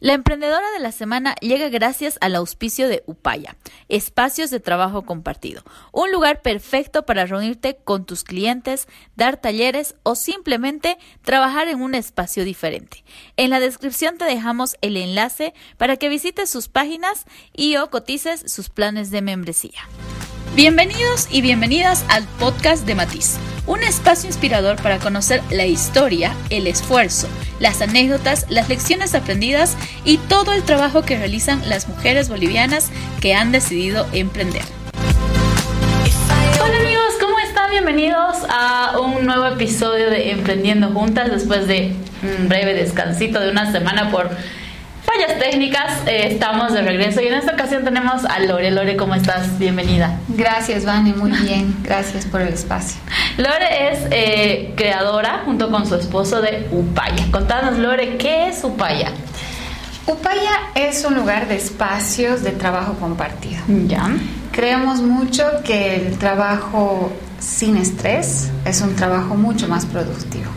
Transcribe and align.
La 0.00 0.12
emprendedora 0.12 0.70
de 0.70 0.78
la 0.78 0.92
semana 0.92 1.34
llega 1.40 1.68
gracias 1.70 2.18
al 2.20 2.36
auspicio 2.36 2.88
de 2.88 3.02
Upaya, 3.06 3.56
espacios 3.88 4.48
de 4.50 4.60
trabajo 4.60 5.02
compartido, 5.02 5.64
un 5.90 6.12
lugar 6.12 6.40
perfecto 6.40 7.04
para 7.04 7.26
reunirte 7.26 7.78
con 7.82 8.06
tus 8.06 8.22
clientes, 8.22 8.86
dar 9.16 9.38
talleres 9.38 9.96
o 10.04 10.14
simplemente 10.14 10.98
trabajar 11.22 11.66
en 11.66 11.82
un 11.82 11.96
espacio 11.96 12.44
diferente. 12.44 13.02
En 13.36 13.50
la 13.50 13.58
descripción 13.58 14.18
te 14.18 14.24
dejamos 14.24 14.76
el 14.82 14.96
enlace 14.96 15.52
para 15.78 15.96
que 15.96 16.08
visites 16.08 16.48
sus 16.48 16.68
páginas 16.68 17.24
y 17.52 17.76
o 17.76 17.90
cotices 17.90 18.44
sus 18.46 18.68
planes 18.68 19.10
de 19.10 19.20
membresía. 19.20 19.80
Bienvenidos 20.54 21.28
y 21.30 21.42
bienvenidas 21.42 22.04
al 22.08 22.24
podcast 22.38 22.86
de 22.86 22.94
Matiz 22.94 23.38
un 23.68 23.82
espacio 23.82 24.28
inspirador 24.28 24.76
para 24.82 24.98
conocer 24.98 25.42
la 25.50 25.66
historia, 25.66 26.32
el 26.48 26.66
esfuerzo, 26.66 27.28
las 27.60 27.82
anécdotas, 27.82 28.46
las 28.48 28.70
lecciones 28.70 29.14
aprendidas 29.14 29.76
y 30.04 30.16
todo 30.16 30.54
el 30.54 30.62
trabajo 30.62 31.02
que 31.02 31.18
realizan 31.18 31.68
las 31.68 31.86
mujeres 31.86 32.30
bolivianas 32.30 32.90
que 33.20 33.34
han 33.34 33.52
decidido 33.52 34.06
emprender. 34.12 34.62
Hola 36.62 36.78
amigos, 36.78 37.14
¿cómo 37.20 37.38
están? 37.40 37.70
Bienvenidos 37.70 38.38
a 38.48 38.98
un 39.00 39.26
nuevo 39.26 39.44
episodio 39.44 40.08
de 40.08 40.30
Emprendiendo 40.30 40.88
Juntas 40.88 41.30
después 41.30 41.68
de 41.68 41.92
un 42.22 42.48
breve 42.48 42.72
descansito 42.72 43.38
de 43.38 43.50
una 43.50 43.70
semana 43.70 44.10
por 44.10 44.30
fallas 45.08 45.38
técnicas, 45.38 46.06
eh, 46.06 46.28
estamos 46.32 46.72
de 46.72 46.82
regreso 46.82 47.20
y 47.20 47.28
en 47.28 47.34
esta 47.34 47.52
ocasión 47.52 47.82
tenemos 47.82 48.24
a 48.24 48.38
Lore. 48.40 48.70
Lore, 48.70 48.96
¿cómo 48.96 49.14
estás? 49.14 49.58
Bienvenida. 49.58 50.18
Gracias, 50.28 50.84
Vani, 50.84 51.12
muy 51.12 51.30
bien. 51.30 51.74
Gracias 51.82 52.26
por 52.26 52.42
el 52.42 52.48
espacio. 52.48 53.00
Lore 53.38 53.90
es 53.90 53.98
eh, 54.10 54.74
creadora 54.76 55.42
junto 55.44 55.70
con 55.70 55.86
su 55.86 55.94
esposo 55.94 56.42
de 56.42 56.68
Upaya. 56.70 57.26
Contanos, 57.30 57.78
Lore, 57.78 58.18
¿qué 58.18 58.48
es 58.48 58.62
Upaya? 58.64 59.12
Upaya 60.06 60.50
es 60.74 61.04
un 61.04 61.14
lugar 61.14 61.48
de 61.48 61.56
espacios 61.56 62.42
de 62.42 62.50
trabajo 62.50 62.94
compartido. 62.94 63.62
Ya. 63.86 64.10
Creemos 64.52 65.00
mucho 65.00 65.44
que 65.64 65.96
el 65.96 66.18
trabajo 66.18 67.12
sin 67.38 67.76
estrés 67.76 68.50
es 68.64 68.80
un 68.82 68.94
trabajo 68.94 69.34
mucho 69.36 69.68
más 69.68 69.86
productivo. 69.86 70.50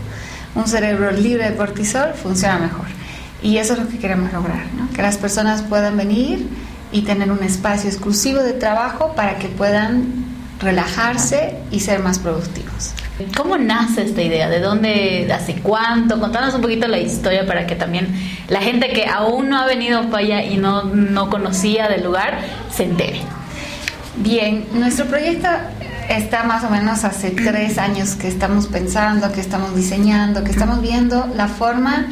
Un 0.56 0.68
cerebro 0.68 1.12
libre 1.12 1.50
de 1.50 1.56
cortisol 1.56 2.14
funciona 2.14 2.60
mejor. 2.60 3.01
Y 3.44 3.58
eso 3.58 3.74
es 3.74 3.80
lo 3.80 3.88
que 3.88 3.98
queremos 3.98 4.32
lograr, 4.34 4.66
que 4.94 5.02
las 5.02 5.18
personas 5.18 5.64
puedan 5.64 5.98
venir 5.98 6.48
y 6.92 7.02
tener 7.02 7.32
un 7.32 7.44
espacio 7.44 7.90
exclusivo 7.90 8.40
de 8.40 8.54
trabajo 8.54 9.14
para 9.16 9.38
que 9.40 9.48
puedan 9.48 10.26
relajarse 10.60 11.56
y 11.72 11.80
ser 11.80 12.00
más 12.00 12.20
productivos. 12.20 12.94
¿Cómo 13.36 13.58
nace 13.58 14.04
esta 14.04 14.22
idea? 14.22 14.50
¿De 14.50 14.60
dónde, 14.60 15.32
hace 15.34 15.56
cuánto? 15.56 16.20
Contanos 16.20 16.54
un 16.54 16.62
poquito 16.62 16.88
la 16.88 17.00
historia 17.00 17.46
para 17.46 17.68
que 17.68 17.76
también 17.76 18.08
la 18.48 18.62
gente 18.62 18.90
que 18.90 19.06
aún 19.06 19.50
no 19.50 19.60
ha 19.60 19.66
venido 19.66 20.10
para 20.10 20.24
allá 20.24 20.44
y 20.44 20.58
no, 20.58 20.84
no 20.84 21.30
conocía 21.30 21.88
del 21.88 22.04
lugar 22.04 22.40
se 22.72 22.84
entere. 22.84 23.22
Bien, 24.18 24.66
nuestro 24.74 25.06
proyecto 25.06 25.48
está 26.10 26.44
más 26.44 26.64
o 26.64 26.70
menos 26.70 27.04
hace 27.06 27.32
tres 27.32 27.78
años 27.78 28.16
que 28.16 28.28
estamos 28.28 28.68
pensando, 28.68 29.32
que 29.32 29.42
estamos 29.42 29.76
diseñando, 29.76 30.44
que 30.44 30.52
estamos 30.52 30.82
viendo 30.82 31.28
la 31.36 31.48
forma 31.48 32.08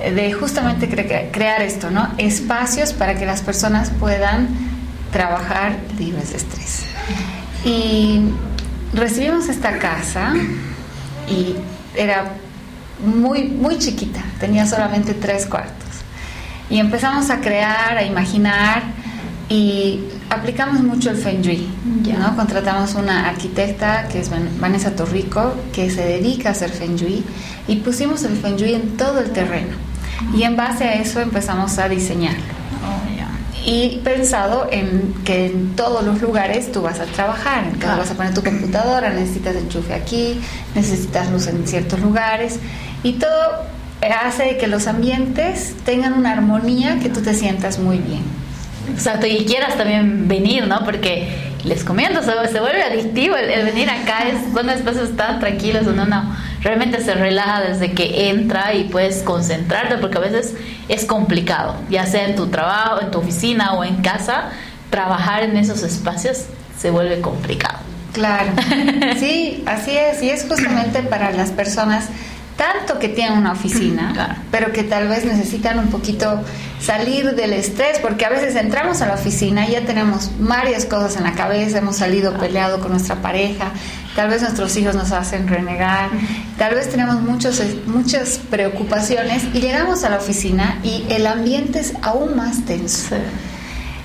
de 0.00 0.32
justamente 0.32 0.88
crear 0.88 1.62
esto, 1.62 1.90
¿no? 1.90 2.08
Espacios 2.16 2.92
para 2.92 3.16
que 3.16 3.26
las 3.26 3.42
personas 3.42 3.90
puedan 3.90 4.48
trabajar 5.12 5.76
libres 5.98 6.30
de 6.30 6.36
estrés. 6.38 6.84
Y 7.64 8.20
recibimos 8.94 9.48
esta 9.48 9.78
casa 9.78 10.32
y 11.28 11.56
era 11.94 12.32
muy, 13.04 13.44
muy 13.44 13.78
chiquita, 13.78 14.22
tenía 14.38 14.66
solamente 14.66 15.14
tres 15.14 15.46
cuartos. 15.46 15.76
Y 16.70 16.78
empezamos 16.78 17.30
a 17.30 17.40
crear, 17.40 17.98
a 17.98 18.04
imaginar 18.04 18.82
y 19.48 20.04
aplicamos 20.30 20.80
mucho 20.80 21.10
el 21.10 21.16
Feng 21.16 21.42
Shui, 21.42 21.68
¿no? 22.18 22.36
Contratamos 22.36 22.94
una 22.94 23.28
arquitecta 23.28 24.06
que 24.08 24.20
es 24.20 24.30
Vanessa 24.60 24.94
Torrico, 24.94 25.54
que 25.72 25.90
se 25.90 26.02
dedica 26.06 26.50
a 26.50 26.52
hacer 26.52 26.70
Feng 26.70 26.96
Shui 26.96 27.24
y 27.66 27.76
pusimos 27.76 28.22
el 28.22 28.36
Feng 28.36 28.56
Shui 28.56 28.74
en 28.74 28.96
todo 28.96 29.18
el 29.18 29.30
terreno 29.32 29.89
y 30.34 30.42
en 30.42 30.56
base 30.56 30.84
a 30.84 30.94
eso 30.94 31.20
empezamos 31.20 31.78
a 31.78 31.88
diseñarlo. 31.88 32.42
Oh, 32.84 33.10
y 33.66 34.00
pensado 34.02 34.68
en 34.70 35.14
que 35.24 35.46
en 35.46 35.76
todos 35.76 36.02
los 36.04 36.20
lugares 36.22 36.72
tú 36.72 36.82
vas 36.82 36.98
a 36.98 37.04
trabajar, 37.04 37.64
en 37.64 37.78
cada 37.78 37.96
vas 37.96 38.10
a 38.10 38.14
poner 38.14 38.32
tu 38.32 38.42
computadora, 38.42 39.10
necesitas 39.10 39.54
enchufe 39.56 39.92
aquí, 39.92 40.40
necesitas 40.74 41.30
luz 41.30 41.46
en 41.46 41.66
ciertos 41.66 42.00
lugares 42.00 42.58
y 43.02 43.14
todo 43.14 43.66
hace 44.08 44.56
que 44.56 44.66
los 44.66 44.86
ambientes 44.86 45.74
tengan 45.84 46.14
una 46.14 46.32
armonía 46.32 46.98
que 47.00 47.10
tú 47.10 47.20
te 47.20 47.34
sientas 47.34 47.78
muy 47.78 47.98
bien. 47.98 48.22
Exacto, 48.92 49.26
y 49.26 49.44
quieras 49.44 49.76
también 49.76 50.26
venir, 50.26 50.66
¿no? 50.66 50.84
Porque 50.84 51.28
les 51.64 51.84
comento, 51.84 52.22
se, 52.22 52.60
vuelve 52.60 52.82
adictivo 52.82 53.36
el, 53.36 53.64
venir 53.64 53.90
acá, 53.90 54.24
es, 54.28 54.52
son 54.54 54.70
espacios 54.70 55.16
tan 55.16 55.38
tranquilos 55.38 55.84
donde 55.84 56.02
uno 56.02 56.34
realmente 56.62 57.02
se 57.02 57.14
relaja 57.14 57.60
desde 57.60 57.92
que 57.92 58.30
entra 58.30 58.74
y 58.74 58.84
puedes 58.84 59.22
concentrarte 59.22 59.96
porque 59.98 60.18
a 60.18 60.20
veces 60.20 60.54
es 60.88 61.04
complicado, 61.04 61.76
ya 61.88 62.06
sea 62.06 62.26
en 62.26 62.36
tu 62.36 62.48
trabajo, 62.48 63.00
en 63.00 63.10
tu 63.10 63.18
oficina 63.18 63.74
o 63.74 63.84
en 63.84 64.02
casa, 64.02 64.50
trabajar 64.90 65.42
en 65.42 65.56
esos 65.56 65.82
espacios 65.82 66.44
se 66.78 66.90
vuelve 66.90 67.20
complicado. 67.20 67.78
Claro, 68.12 68.52
sí, 69.18 69.62
así 69.66 69.96
es, 69.96 70.22
y 70.22 70.30
es 70.30 70.46
justamente 70.48 71.02
para 71.02 71.30
las 71.30 71.50
personas 71.50 72.08
tanto 72.60 72.98
que 72.98 73.08
tienen 73.08 73.38
una 73.38 73.52
oficina, 73.52 74.42
pero 74.50 74.70
que 74.70 74.82
tal 74.82 75.08
vez 75.08 75.24
necesitan 75.24 75.78
un 75.78 75.88
poquito 75.88 76.42
salir 76.78 77.34
del 77.34 77.54
estrés, 77.54 77.98
porque 78.00 78.26
a 78.26 78.28
veces 78.28 78.54
entramos 78.54 79.00
a 79.00 79.06
la 79.06 79.14
oficina 79.14 79.66
y 79.66 79.72
ya 79.72 79.86
tenemos 79.86 80.30
varias 80.38 80.84
cosas 80.84 81.16
en 81.16 81.22
la 81.22 81.32
cabeza, 81.32 81.78
hemos 81.78 81.96
salido 81.96 82.36
peleado 82.36 82.80
con 82.80 82.90
nuestra 82.90 83.16
pareja, 83.22 83.72
tal 84.16 84.28
vez 84.28 84.42
nuestros 84.42 84.76
hijos 84.76 84.94
nos 84.94 85.12
hacen 85.12 85.48
renegar, 85.48 86.10
tal 86.58 86.74
vez 86.74 86.90
tenemos 86.90 87.20
muchos, 87.20 87.62
muchas 87.86 88.40
preocupaciones 88.50 89.44
y 89.54 89.60
llegamos 89.60 90.04
a 90.04 90.10
la 90.10 90.16
oficina 90.16 90.78
y 90.82 91.04
el 91.10 91.26
ambiente 91.26 91.80
es 91.80 91.94
aún 92.02 92.36
más 92.36 92.64
tenso. 92.64 93.16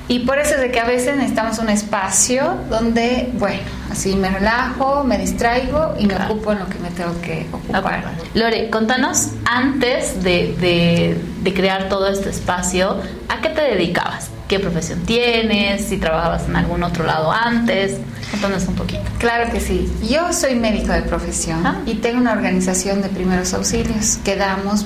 Y 0.08 0.20
por 0.20 0.38
eso 0.38 0.56
es 0.56 0.62
de 0.62 0.72
que 0.72 0.80
a 0.80 0.86
veces 0.86 1.16
necesitamos 1.16 1.58
un 1.58 1.70
espacio 1.70 2.60
donde, 2.70 3.32
bueno, 3.40 3.62
así 3.92 4.16
me 4.16 4.30
relajo, 4.30 5.04
me 5.04 5.18
distraigo 5.18 5.96
y 5.98 6.06
me 6.06 6.16
ocupo 6.16 6.52
en 6.52 6.60
lo 6.60 6.70
que 6.70 6.78
me 6.78 6.92
tengo 6.92 7.20
que 7.22 7.48
ocupar. 7.52 8.04
Lore, 8.36 8.70
contanos, 8.70 9.32
antes 9.46 10.22
de, 10.24 11.18
de, 11.42 11.54
crear 11.54 11.90
todo 11.90 12.08
este 12.08 12.30
espacio, 12.30 12.98
¿a 13.30 13.42
qué 13.42 13.50
te 13.50 13.62
dedicabas? 13.62 14.30
¿Qué 14.48 14.60
profesión 14.60 15.00
tienes? 15.02 15.86
¿Si 15.86 15.98
trabajabas 15.98 16.48
en 16.48 16.56
algún 16.56 16.84
otro 16.84 17.04
lado 17.04 17.32
antes? 17.32 17.98
Contanos 18.30 18.68
un 18.68 18.76
poquito. 18.76 19.02
Claro 19.18 19.52
que 19.52 19.60
sí. 19.60 19.92
Yo 20.08 20.32
soy 20.34 20.56
médico 20.56 20.92
de 20.94 21.02
profesión 21.02 21.66
ah. 21.66 21.82
y 21.86 21.96
tengo 21.96 22.20
una 22.20 22.34
organización 22.34 23.02
de 23.02 23.10
primeros 23.10 23.54
auxilios 23.54 24.18
que 24.24 24.36
damos, 24.36 24.86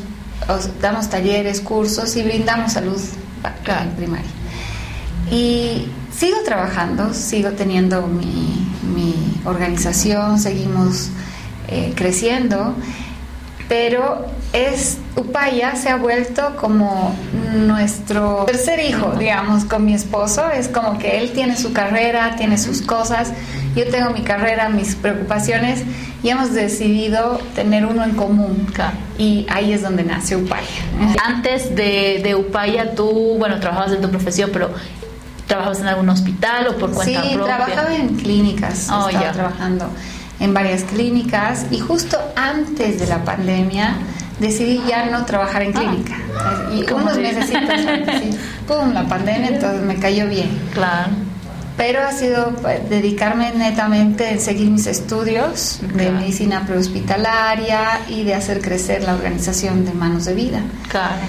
damos 0.82 1.10
talleres, 1.10 1.60
cursos 1.60 2.16
y 2.16 2.24
brindamos 2.24 2.74
salud 2.74 3.02
en 3.44 3.90
primaria. 3.92 4.30
Y 5.32 5.88
sigo 6.16 6.38
trabajando, 6.44 7.14
sigo 7.14 7.52
teniendo 7.52 8.08
mi, 8.08 8.66
organización, 9.46 10.38
seguimos 10.38 11.10
eh, 11.70 11.94
creciendo, 11.96 12.76
pero 13.70 14.26
es 14.52 14.98
Upaya 15.16 15.76
se 15.76 15.90
ha 15.90 15.96
vuelto 15.96 16.56
como 16.60 17.16
nuestro 17.54 18.46
tercer 18.46 18.80
hijo, 18.80 19.14
digamos, 19.18 19.64
con 19.64 19.86
mi 19.86 19.94
esposo. 19.94 20.50
Es 20.50 20.68
como 20.68 20.98
que 20.98 21.20
él 21.20 21.32
tiene 21.32 21.56
su 21.56 21.72
carrera, 21.72 22.36
tiene 22.36 22.58
sus 22.58 22.82
cosas, 22.82 23.32
yo 23.76 23.88
tengo 23.90 24.10
mi 24.10 24.24
carrera, 24.24 24.70
mis 24.70 24.96
preocupaciones 24.96 25.84
y 26.24 26.30
hemos 26.30 26.54
decidido 26.54 27.40
tener 27.54 27.86
uno 27.86 28.04
en 28.04 28.16
común. 28.16 28.68
Y 29.20 29.46
ahí 29.50 29.72
es 29.72 29.84
donde 29.84 30.04
nace 30.04 30.36
Upaya. 30.36 30.66
Antes 31.24 31.76
de, 31.76 32.22
de 32.24 32.34
Upaya, 32.36 32.96
tú, 32.96 33.36
bueno, 33.38 33.60
trabajabas 33.60 33.94
en 33.94 34.02
tu 34.02 34.10
profesión, 34.10 34.50
pero 34.52 34.72
¿Trabajabas 35.46 35.80
en 35.80 35.88
algún 35.88 36.08
hospital 36.10 36.68
o 36.68 36.78
por 36.78 36.92
cuenta 36.92 37.24
sí, 37.24 37.34
propia? 37.34 37.56
Sí, 37.58 37.72
trabajaba 37.72 37.96
en 37.96 38.16
clínicas. 38.18 38.88
Oh, 38.92 39.10
estaba 39.10 39.32
trabajando 39.32 39.90
en 40.40 40.54
varias 40.54 40.84
clínicas 40.84 41.66
y 41.72 41.80
justo 41.80 42.18
antes 42.36 43.00
de 43.00 43.08
la 43.08 43.24
pandemia 43.24 43.98
decidí 44.40 44.82
ya 44.88 45.06
no 45.08 45.26
trabajar 45.26 45.64
en 45.64 45.76
ah. 45.76 45.80
clínica. 45.80 46.18
y 46.74 46.92
unos 46.92 47.18
meses 47.18 47.54
antes, 47.54 48.36
pum, 48.68 48.94
la 48.94 49.08
pandemia, 49.08 49.50
entonces 49.50 49.82
me 49.82 49.96
cayó 49.98 50.28
bien. 50.28 50.50
Claro. 50.74 51.12
Pero 51.76 52.02
ha 52.04 52.12
sido 52.12 52.54
pues, 52.62 52.90
dedicarme 52.90 53.54
netamente 53.54 54.32
en 54.32 54.42
seguir 54.42 54.70
mis 54.70 54.86
estudios 54.86 55.80
de 55.94 56.12
medicina 56.12 56.66
prehospitalaria 56.66 58.02
y 58.10 58.24
de 58.24 58.36
hacer 58.36 58.62
crecer 58.62 59.04
la 59.04 59.16
organización 59.16 59.86
de 59.86 59.94
manos 59.94 60.26
de 60.26 60.36
vida. 60.36 60.62
Claro. 60.90 61.22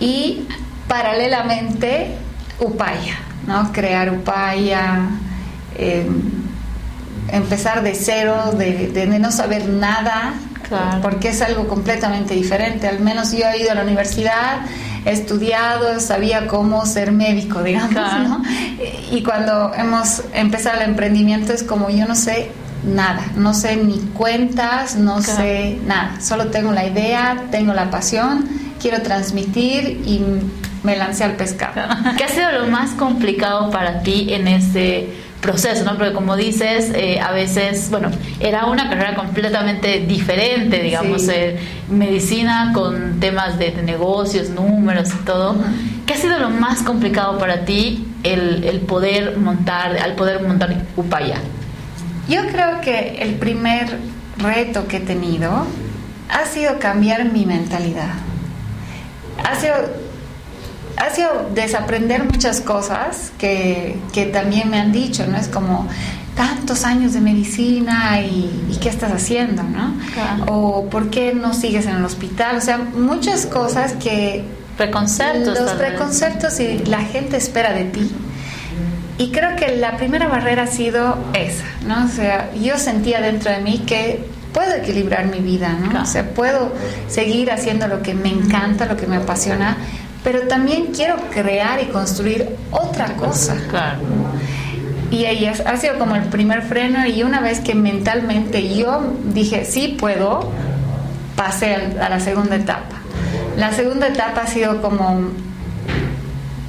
Y 0.00 0.46
paralelamente, 0.88 2.16
Upaya 2.58 3.18
¿no? 3.46 3.72
Crear 3.72 4.10
Upaya, 4.10 5.08
eh, 5.76 6.06
empezar 7.28 7.82
de 7.82 7.94
cero, 7.94 8.52
de, 8.56 9.18
no 9.20 9.30
saber 9.30 9.68
nada, 9.68 10.34
porque 11.02 11.28
es 11.28 11.42
algo 11.42 11.68
completamente 11.68 12.34
diferente. 12.34 12.88
Al 12.88 13.00
menos 13.00 13.32
yo 13.32 13.46
he 13.48 13.62
ido 13.62 13.72
a 13.72 13.74
la 13.74 13.82
universidad, 13.82 14.60
estudiado, 15.04 16.00
sabía 16.00 16.46
cómo 16.46 16.86
ser 16.86 17.12
médico, 17.12 17.62
digamos, 17.62 17.94
¿no? 18.28 18.42
Y 19.12 19.22
cuando 19.22 19.72
hemos 19.74 20.22
empezado 20.32 20.80
el 20.80 20.90
emprendimiento 20.90 21.52
es 21.52 21.62
como 21.62 21.90
yo 21.90 22.06
no 22.06 22.14
sé 22.14 22.50
nada, 22.84 23.22
no 23.36 23.54
sé 23.54 23.76
ni 23.76 23.98
cuentas, 23.98 24.96
no 24.96 25.22
sé 25.22 25.78
nada, 25.86 26.20
solo 26.20 26.48
tengo 26.48 26.72
la 26.72 26.86
idea, 26.86 27.44
tengo 27.50 27.72
la 27.72 27.90
pasión, 27.90 28.48
quiero 28.80 29.02
transmitir 29.02 30.02
y 30.04 30.22
me 30.82 30.96
lancé 30.96 31.24
al 31.24 31.32
pescado. 31.32 31.74
¿Qué 32.16 32.24
ha 32.24 32.28
sido 32.28 32.52
lo 32.52 32.66
más 32.66 32.90
complicado 32.90 33.70
para 33.70 34.02
ti 34.02 34.34
en 34.34 34.48
ese 34.48 35.08
proceso, 35.44 35.84
¿no? 35.84 35.98
Porque 35.98 36.14
como 36.14 36.36
dices, 36.36 36.90
eh, 36.94 37.20
a 37.20 37.30
veces, 37.30 37.90
bueno, 37.90 38.10
era 38.40 38.64
una 38.64 38.88
carrera 38.88 39.14
completamente 39.14 40.00
diferente, 40.00 40.82
digamos, 40.82 41.28
eh, 41.28 41.58
medicina 41.90 42.72
con 42.72 43.20
temas 43.20 43.58
de, 43.58 43.72
negocios, 43.82 44.48
números 44.48 45.10
y 45.10 45.24
todo. 45.26 45.56
¿Qué 46.06 46.14
ha 46.14 46.16
sido 46.16 46.38
lo 46.38 46.48
más 46.48 46.82
complicado 46.82 47.38
para 47.38 47.66
ti 47.66 48.08
el, 48.22 48.64
el 48.64 48.80
poder 48.80 49.36
montar, 49.36 49.98
al 49.98 50.14
poder 50.14 50.42
montar 50.42 50.74
Upaya? 50.96 51.36
Yo 52.26 52.40
creo 52.50 52.80
que 52.80 53.18
el 53.20 53.34
primer 53.34 53.98
reto 54.38 54.88
que 54.88 54.96
he 54.96 55.00
tenido 55.00 55.66
ha 56.30 56.46
sido 56.46 56.78
cambiar 56.78 57.30
mi 57.30 57.44
mentalidad. 57.44 58.14
Ha 59.44 59.54
sido, 59.56 59.74
ha 60.96 61.10
sido 61.10 61.50
desaprender 61.54 62.24
muchas 62.24 62.60
cosas 62.60 63.32
que, 63.38 63.96
que 64.12 64.26
también 64.26 64.70
me 64.70 64.78
han 64.78 64.92
dicho, 64.92 65.26
¿no? 65.26 65.36
Es 65.36 65.48
como 65.48 65.88
tantos 66.36 66.84
años 66.84 67.12
de 67.12 67.20
medicina 67.20 68.20
y, 68.20 68.78
qué 68.80 68.88
estás 68.88 69.12
haciendo, 69.12 69.62
¿no? 69.62 69.94
O 70.46 70.88
por 70.90 71.08
qué 71.10 71.32
no 71.32 71.54
sigues 71.54 71.86
en 71.86 71.96
el 71.96 72.04
hospital, 72.04 72.56
o 72.56 72.60
sea, 72.60 72.78
muchas 72.78 73.46
cosas 73.46 73.94
que... 73.94 74.44
Preconceptos. 74.76 75.58
Los 75.58 75.70
preconceptos 75.72 76.58
y 76.58 76.78
la 76.86 77.00
gente 77.00 77.36
espera 77.36 77.72
de 77.72 77.84
ti 77.84 78.10
y 79.18 79.30
creo 79.30 79.54
que 79.56 79.76
la 79.76 79.96
primera 79.96 80.26
barrera 80.28 80.64
ha 80.64 80.66
sido 80.66 81.16
esa, 81.34 81.64
¿no? 81.86 82.04
O 82.04 82.08
sea, 82.08 82.52
yo 82.54 82.78
sentía 82.78 83.20
dentro 83.20 83.52
de 83.52 83.60
mí 83.60 83.84
que 83.86 84.24
puedo 84.52 84.74
equilibrar 84.74 85.26
mi 85.26 85.38
vida, 85.38 85.72
¿no? 85.72 86.02
O 86.02 86.06
sea, 86.06 86.30
puedo 86.30 86.72
seguir 87.08 87.52
haciendo 87.52 87.86
lo 87.86 88.02
que 88.02 88.14
me 88.14 88.30
encanta, 88.30 88.86
lo 88.86 88.96
que 88.96 89.06
me 89.06 89.16
apasiona, 89.16 89.76
pero 90.24 90.48
también 90.48 90.86
quiero 90.86 91.16
crear 91.30 91.80
y 91.80 91.86
construir 91.86 92.56
otra 92.70 93.14
cosa. 93.14 93.56
Claro. 93.68 94.00
Y 95.10 95.26
ahí 95.26 95.46
ha 95.46 95.76
sido 95.76 95.98
como 95.98 96.16
el 96.16 96.24
primer 96.24 96.62
freno 96.62 97.06
y 97.06 97.22
una 97.22 97.40
vez 97.40 97.60
que 97.60 97.74
mentalmente 97.74 98.74
yo 98.74 99.12
dije, 99.32 99.64
sí 99.64 99.96
puedo, 100.00 100.50
pasé 101.36 101.76
a 102.00 102.08
la 102.08 102.18
segunda 102.18 102.56
etapa. 102.56 102.96
La 103.56 103.72
segunda 103.72 104.08
etapa 104.08 104.40
ha 104.42 104.46
sido 104.48 104.82
como 104.82 105.30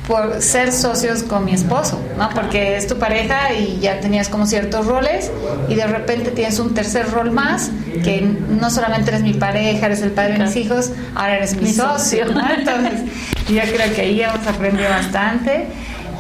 por 0.08 0.42
ser 0.42 0.72
socios 0.72 1.24
con 1.24 1.46
mi 1.46 1.54
esposo, 1.54 2.00
¿no? 2.18 2.30
Porque 2.30 2.78
es 2.78 2.88
tu 2.88 2.98
pareja 2.98 3.54
y 3.54 3.80
ya 3.80 4.00
tenías 4.00 4.30
como 4.30 4.46
ciertos 4.46 4.86
roles 4.86 5.32
y 5.68 5.76
de 5.76 5.88
repente 5.88 6.32
tienes 6.32 6.60
un 6.60 6.74
tercer 6.74 7.10
rol 7.10 7.32
más 7.32 7.72
que 8.04 8.22
no 8.22 8.70
solamente 8.70 9.10
eres 9.10 9.24
mi 9.24 9.34
pareja, 9.34 9.88
eres 9.88 10.02
el 10.02 10.12
padre 10.12 10.34
de 10.34 10.46
mis 10.46 10.56
hijos, 10.56 10.92
ahora 11.16 11.38
eres 11.38 11.60
mi, 11.60 11.74
socio, 11.74 12.26
¿no? 12.26 12.42
Entonces, 12.54 13.02
yo 13.54 13.62
creo 13.62 13.94
que 13.94 14.02
ahí 14.02 14.22
hemos 14.22 14.46
aprendido 14.48 14.90
bastante. 14.90 15.68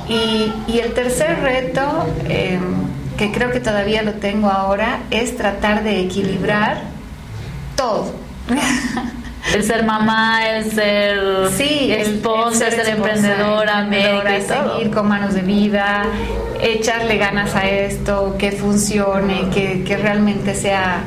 Y, 0.08 0.54
y 0.68 0.80
el 0.80 0.94
tercer 0.94 1.40
reto, 1.42 2.08
em, 2.30 2.62
que 3.18 3.32
creo 3.32 3.52
que 3.52 3.60
todavía 3.60 4.04
lo 4.04 4.14
tengo 4.14 4.50
ahora, 4.50 5.00
es 5.10 5.36
tratar 5.36 5.84
de 5.84 6.02
equilibrar 6.02 6.82
todo. 7.76 8.14
El 9.54 9.64
ser 9.64 9.84
mamá, 9.84 10.50
el 10.50 10.72
ser 10.72 11.20
sí, 11.56 11.92
esposa, 11.92 12.68
el, 12.68 12.74
ser, 12.74 12.90
emprendedora, 12.90 13.84
médica, 13.84 14.42
seguir 14.42 14.92
con 14.92 15.08
manos 15.08 15.36
de 15.36 15.42
vida, 15.42 16.04
echarle 16.60 17.18
ganas 17.18 17.54
a 17.54 17.70
esto, 17.70 18.36
que 18.40 18.52
funcione, 18.52 19.50
que, 19.54 19.84
que 19.84 19.98
realmente 19.98 20.56
sea 20.56 21.04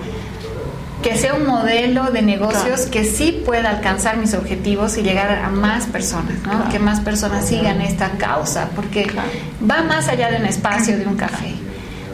que 1.03 1.17
sea 1.17 1.35
un 1.35 1.47
modelo 1.47 2.11
de 2.11 2.23
negocios 2.23 2.87
que 2.87 3.05
sí 3.05 3.43
pueda 3.45 3.71
alcanzar 3.71 4.17
mis 4.17 4.35
objetivos 4.35 4.99
y 4.99 5.03
llegar 5.03 5.31
a 5.45 5.49
más 5.49 5.87
personas, 5.87 6.35
¿no? 6.45 6.69
que 6.71 6.79
más 6.79 7.01
personas 7.01 7.47
sigan 7.47 7.81
esta 7.81 8.11
causa, 8.13 8.71
porque 8.75 9.07
va 9.69 9.83
más 9.83 10.09
allá 10.09 10.31
de 10.31 10.39
un 10.39 10.47
espacio 10.47 10.99
de 10.99 11.07
un 11.07 11.17
café. 11.17 11.55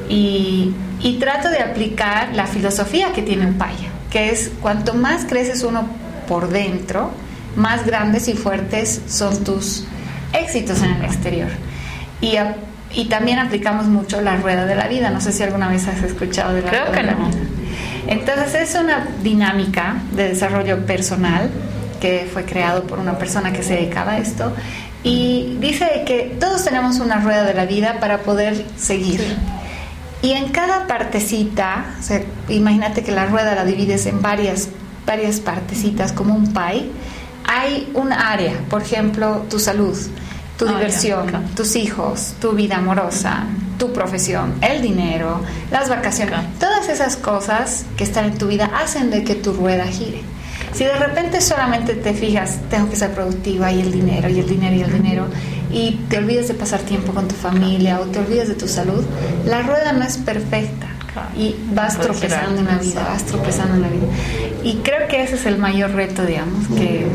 Y, 0.08 0.74
y 1.00 1.18
trato 1.18 1.48
de 1.48 1.60
aplicar 1.60 2.34
la 2.34 2.46
filosofía 2.46 3.12
que 3.12 3.22
tiene 3.22 3.46
un 3.46 3.54
paya, 3.54 3.88
que 4.10 4.30
es 4.30 4.52
cuanto 4.60 4.92
más 4.94 5.24
creces 5.24 5.62
uno 5.62 5.88
por 6.28 6.50
dentro, 6.50 7.10
más 7.56 7.86
grandes 7.86 8.28
y 8.28 8.34
fuertes 8.34 9.00
son 9.06 9.44
tus 9.44 9.86
éxitos 10.34 10.82
en 10.82 10.90
el 10.90 11.04
exterior. 11.04 11.48
Y, 12.20 12.36
y 12.92 13.06
también 13.06 13.38
aplicamos 13.38 13.86
mucho 13.86 14.20
la 14.20 14.36
rueda 14.36 14.66
de 14.66 14.74
la 14.74 14.88
vida. 14.88 15.10
No 15.10 15.20
sé 15.20 15.32
si 15.32 15.42
alguna 15.42 15.68
vez 15.68 15.86
has 15.88 16.02
escuchado 16.02 16.54
de 16.54 16.62
la 16.62 16.68
Creo 16.68 16.86
rueda 16.86 16.96
que 16.96 17.00
de 17.00 17.06
la 17.06 17.14
vida. 17.14 17.38
Entonces 18.06 18.54
es 18.54 18.74
una 18.74 19.08
dinámica 19.22 19.96
de 20.12 20.28
desarrollo 20.28 20.84
personal 20.86 21.50
que 22.00 22.28
fue 22.32 22.44
creado 22.44 22.84
por 22.84 22.98
una 22.98 23.18
persona 23.18 23.52
que 23.52 23.62
se 23.62 23.74
dedicaba 23.74 24.12
a 24.12 24.18
esto. 24.18 24.52
Y 25.02 25.56
dice 25.60 26.04
que 26.06 26.36
todos 26.40 26.64
tenemos 26.64 26.98
una 26.98 27.20
rueda 27.20 27.44
de 27.44 27.54
la 27.54 27.66
vida 27.66 27.98
para 28.00 28.18
poder 28.18 28.64
seguir. 28.76 29.20
Y 30.22 30.32
en 30.32 30.48
cada 30.48 30.86
partecita, 30.86 31.84
imagínate 32.48 33.02
que 33.02 33.12
la 33.12 33.26
rueda 33.26 33.54
la 33.54 33.64
divides 33.64 34.06
en 34.06 34.22
varias 34.22 34.68
varias 35.06 35.40
partecitas 35.40 36.12
como 36.12 36.34
un 36.34 36.52
pie, 36.52 36.90
hay 37.46 37.90
un 37.94 38.12
área, 38.12 38.54
por 38.70 38.82
ejemplo, 38.82 39.44
tu 39.50 39.58
salud, 39.58 39.96
tu 40.58 40.66
ah, 40.66 40.72
diversión, 40.72 41.30
tus 41.54 41.76
hijos, 41.76 42.34
tu 42.40 42.52
vida 42.52 42.76
amorosa, 42.76 43.44
tu 43.84 43.92
profesión, 43.92 44.54
el 44.62 44.80
dinero, 44.80 45.40
las 45.70 45.90
vacaciones, 45.90 46.40
todas 46.58 46.88
esas 46.88 47.16
cosas 47.16 47.84
que 47.98 48.04
están 48.04 48.24
en 48.24 48.38
tu 48.38 48.46
vida 48.46 48.70
hacen 48.74 49.10
de 49.10 49.24
que 49.24 49.34
tu 49.34 49.52
rueda 49.52 49.84
gire. 49.86 50.22
Si 50.72 50.84
de 50.84 50.94
repente 50.96 51.42
solamente 51.42 51.94
te 51.94 52.14
fijas, 52.14 52.58
tengo 52.70 52.88
que 52.88 52.96
ser 52.96 53.12
productiva 53.12 53.70
y 53.72 53.80
el 53.80 53.92
dinero 53.92 54.28
y 54.30 54.40
el 54.40 54.48
dinero 54.48 54.74
y 54.74 54.80
el 54.80 54.92
dinero, 54.92 55.26
y 55.70 56.00
te 56.08 56.16
olvidas 56.16 56.48
de 56.48 56.54
pasar 56.54 56.80
tiempo 56.80 57.12
con 57.12 57.28
tu 57.28 57.34
familia 57.34 58.00
o 58.00 58.04
te 58.06 58.20
olvidas 58.20 58.48
de 58.48 58.54
tu 58.54 58.68
salud, 58.68 59.04
la 59.44 59.62
rueda 59.62 59.92
no 59.92 60.04
es 60.04 60.16
perfecta. 60.16 60.88
Y 61.36 61.54
vas 61.72 62.00
tropezando 62.00 62.58
en 62.58 62.66
la 62.66 62.76
vida, 62.78 63.04
vas 63.04 63.24
tropezando 63.24 63.74
en 63.74 63.82
la 63.82 63.88
vida. 63.88 64.06
Y 64.64 64.76
creo 64.76 65.06
que 65.08 65.22
ese 65.22 65.36
es 65.36 65.46
el 65.46 65.58
mayor 65.58 65.92
reto, 65.92 66.24
digamos, 66.24 66.66
que, 66.68 67.06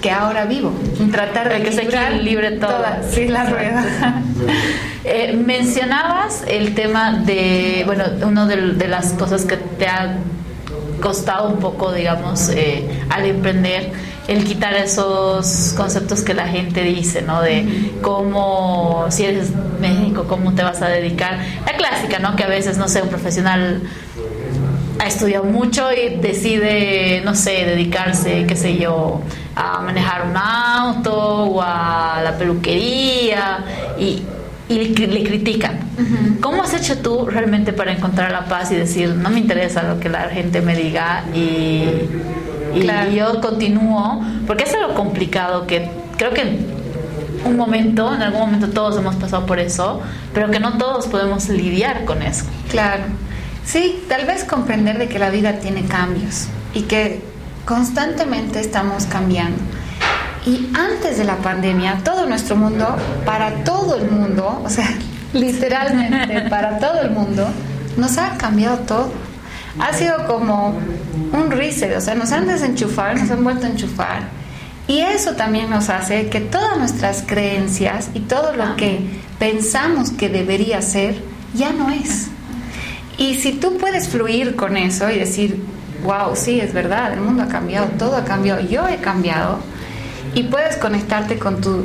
que 0.00 0.10
ahora 0.10 0.46
vivo, 0.46 0.72
tratar 1.10 1.48
de 1.50 1.62
que 1.62 1.72
se 1.72 1.84
libre 2.22 2.52
toda, 2.52 3.02
sí, 3.10 3.28
la 3.28 3.44
rueda. 3.44 4.22
Eh, 5.02 5.32
mencionabas 5.32 6.44
el 6.46 6.74
tema 6.74 7.12
de, 7.20 7.84
bueno, 7.86 8.04
una 8.26 8.44
de, 8.46 8.86
las 8.86 9.14
cosas 9.14 9.46
que 9.46 9.56
te 9.56 9.86
ha 9.86 10.18
costado 11.00 11.48
un 11.48 11.58
poco, 11.58 11.90
digamos, 11.90 12.50
eh, 12.50 12.86
al 13.08 13.24
emprender 13.24 13.92
el 14.28 14.44
quitar 14.44 14.74
esos 14.74 15.72
conceptos 15.74 16.20
que 16.20 16.34
la 16.34 16.46
gente 16.48 16.82
dice, 16.82 17.22
¿no? 17.22 17.40
De 17.40 17.92
cómo, 18.02 19.06
si 19.08 19.24
eres 19.24 19.52
médico, 19.80 20.24
cómo 20.28 20.54
te 20.54 20.62
vas 20.62 20.82
a 20.82 20.88
dedicar. 20.88 21.38
La 21.64 21.72
clásica, 21.72 22.18
¿no? 22.18 22.36
Que 22.36 22.44
a 22.44 22.48
veces, 22.48 22.76
no 22.76 22.86
sé, 22.86 23.00
un 23.00 23.08
profesional 23.08 23.82
ha 25.00 25.06
estudiado 25.06 25.44
mucho 25.44 25.90
y 25.92 26.16
decide, 26.16 27.22
no 27.24 27.34
sé, 27.34 27.64
dedicarse, 27.64 28.44
qué 28.46 28.54
sé 28.54 28.76
yo, 28.76 29.22
a 29.54 29.80
manejar 29.80 30.26
un 30.28 30.36
auto 30.36 31.44
o 31.44 31.62
a 31.62 32.20
la 32.22 32.36
peluquería 32.36 33.64
y, 33.98 34.22
y 34.68 34.74
le 34.74 35.24
critican. 35.24 35.80
¿Cómo 36.40 36.62
has 36.62 36.74
hecho 36.74 36.98
tú 36.98 37.26
realmente 37.26 37.72
para 37.72 37.92
encontrar 37.92 38.32
la 38.32 38.46
paz 38.46 38.72
y 38.72 38.76
decir, 38.76 39.10
no 39.10 39.30
me 39.30 39.40
interesa 39.40 39.82
lo 39.82 40.00
que 40.00 40.08
la 40.08 40.28
gente 40.28 40.60
me 40.62 40.74
diga 40.74 41.24
y 41.34 41.84
y 42.74 43.14
yo 43.14 43.40
continúo, 43.40 44.24
porque 44.46 44.64
es 44.64 44.74
algo 44.74 44.94
complicado 44.94 45.66
que 45.66 45.90
creo 46.16 46.32
que 46.32 46.58
un 47.44 47.56
momento, 47.56 48.14
en 48.14 48.22
algún 48.22 48.40
momento 48.40 48.68
todos 48.68 48.96
hemos 48.98 49.16
pasado 49.16 49.46
por 49.46 49.58
eso, 49.58 50.00
pero 50.34 50.50
que 50.50 50.60
no 50.60 50.78
todos 50.78 51.06
podemos 51.06 51.48
lidiar 51.48 52.04
con 52.04 52.22
eso. 52.22 52.44
Claro. 52.70 53.04
Sí, 53.64 54.02
tal 54.08 54.26
vez 54.26 54.44
comprender 54.44 54.98
de 54.98 55.08
que 55.08 55.18
la 55.18 55.30
vida 55.30 55.54
tiene 55.58 55.84
cambios 55.84 56.46
y 56.74 56.82
que 56.82 57.22
constantemente 57.64 58.60
estamos 58.60 59.06
cambiando. 59.06 59.58
Y 60.46 60.70
antes 60.74 61.18
de 61.18 61.24
la 61.24 61.36
pandemia, 61.36 62.00
todo 62.04 62.26
nuestro 62.26 62.56
mundo, 62.56 62.96
para 63.24 63.64
todo 63.64 63.96
el 63.96 64.10
mundo, 64.10 64.62
o 64.64 64.70
sea, 64.70 64.88
literalmente 65.32 66.42
para 66.48 66.78
todo 66.78 67.02
el 67.02 67.10
mundo, 67.10 67.46
nos 67.96 68.18
ha 68.18 68.36
cambiado 68.38 68.78
todo 68.78 69.12
ha 69.78 69.92
sido 69.92 70.26
como 70.26 70.78
un 71.32 71.50
reset, 71.50 71.96
o 71.96 72.00
sea, 72.00 72.14
nos 72.14 72.32
han 72.32 72.46
desenchufado, 72.46 73.14
nos 73.14 73.30
han 73.30 73.44
vuelto 73.44 73.66
a 73.66 73.70
enchufar. 73.70 74.22
Y 74.88 75.00
eso 75.00 75.32
también 75.32 75.70
nos 75.70 75.88
hace 75.88 76.28
que 76.28 76.40
todas 76.40 76.76
nuestras 76.76 77.22
creencias 77.24 78.08
y 78.12 78.20
todo 78.20 78.56
lo 78.56 78.74
que 78.76 79.00
pensamos 79.38 80.10
que 80.10 80.28
debería 80.28 80.82
ser, 80.82 81.22
ya 81.54 81.72
no 81.72 81.90
es. 81.90 82.28
Y 83.16 83.34
si 83.36 83.52
tú 83.52 83.76
puedes 83.78 84.08
fluir 84.08 84.56
con 84.56 84.76
eso 84.76 85.10
y 85.10 85.18
decir, 85.18 85.62
wow, 86.02 86.34
sí, 86.34 86.60
es 86.60 86.72
verdad, 86.72 87.12
el 87.12 87.20
mundo 87.20 87.42
ha 87.42 87.48
cambiado, 87.48 87.88
todo 87.98 88.16
ha 88.16 88.24
cambiado, 88.24 88.60
yo 88.60 88.88
he 88.88 88.96
cambiado, 88.96 89.58
y 90.34 90.44
puedes 90.44 90.76
conectarte 90.76 91.38
con 91.38 91.60
tu, 91.60 91.84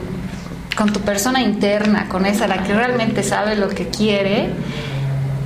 con 0.76 0.92
tu 0.94 1.00
persona 1.02 1.42
interna, 1.42 2.08
con 2.08 2.26
esa, 2.26 2.48
la 2.48 2.64
que 2.64 2.74
realmente 2.74 3.24
sabe 3.24 3.56
lo 3.56 3.70
que 3.70 3.88
quiere, 3.88 4.50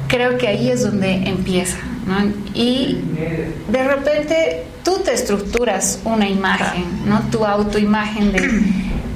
creo 0.08 0.38
que 0.38 0.48
ahí 0.48 0.70
es 0.70 0.84
donde 0.84 1.30
empieza. 1.30 1.78
Y 2.56 2.98
de 3.70 3.84
repente 3.84 4.64
tú 4.84 4.98
te 5.06 5.14
estructuras 5.14 6.00
una 6.04 6.28
imagen, 6.28 6.86
¿no? 7.06 7.22
tu 7.32 7.46
autoimagen 7.46 8.32
de 8.32 8.64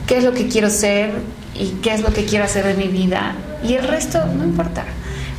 qué 0.05 0.17
es 0.17 0.23
lo 0.23 0.33
que 0.33 0.47
quiero 0.47 0.69
ser 0.69 1.11
y 1.55 1.69
qué 1.81 1.93
es 1.93 2.01
lo 2.01 2.13
que 2.13 2.25
quiero 2.25 2.45
hacer 2.45 2.65
de 2.65 2.75
mi 2.75 2.87
vida. 2.87 3.35
Y 3.63 3.73
el 3.73 3.87
resto 3.87 4.23
no 4.25 4.43
importa. 4.43 4.85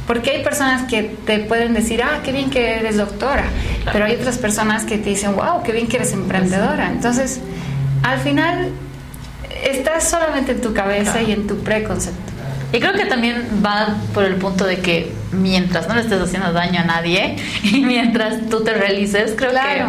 Porque 0.06 0.30
hay 0.30 0.44
personas 0.44 0.82
que 0.88 1.02
te 1.02 1.38
pueden 1.40 1.72
decir, 1.72 2.02
ah, 2.02 2.20
qué 2.22 2.32
bien 2.32 2.50
que 2.50 2.76
eres 2.76 2.98
doctora, 2.98 3.44
pero 3.90 4.04
hay 4.04 4.16
otras 4.16 4.36
personas 4.36 4.84
que 4.84 4.98
te 4.98 5.10
dicen, 5.10 5.34
wow, 5.34 5.62
qué 5.64 5.72
bien 5.72 5.86
que 5.86 5.96
eres 5.96 6.12
emprendedora. 6.12 6.90
Entonces, 6.90 7.40
al 8.02 8.18
final, 8.18 8.70
estás 9.64 10.08
solamente 10.08 10.52
en 10.52 10.60
tu 10.60 10.74
cabeza 10.74 11.22
y 11.22 11.32
en 11.32 11.46
tu 11.46 11.58
preconcepto. 11.58 12.32
Y 12.72 12.80
creo 12.80 12.92
que 12.92 13.06
también 13.06 13.62
va 13.64 13.96
por 14.12 14.24
el 14.24 14.34
punto 14.34 14.66
de 14.66 14.78
que 14.78 15.12
mientras 15.32 15.88
no 15.88 15.94
le 15.94 16.00
estés 16.00 16.20
haciendo 16.20 16.52
daño 16.52 16.80
a 16.80 16.84
nadie 16.84 17.36
y 17.62 17.80
mientras 17.80 18.48
tú 18.50 18.62
te 18.62 18.74
realices, 18.74 19.34
creo 19.36 19.52
que 19.52 19.84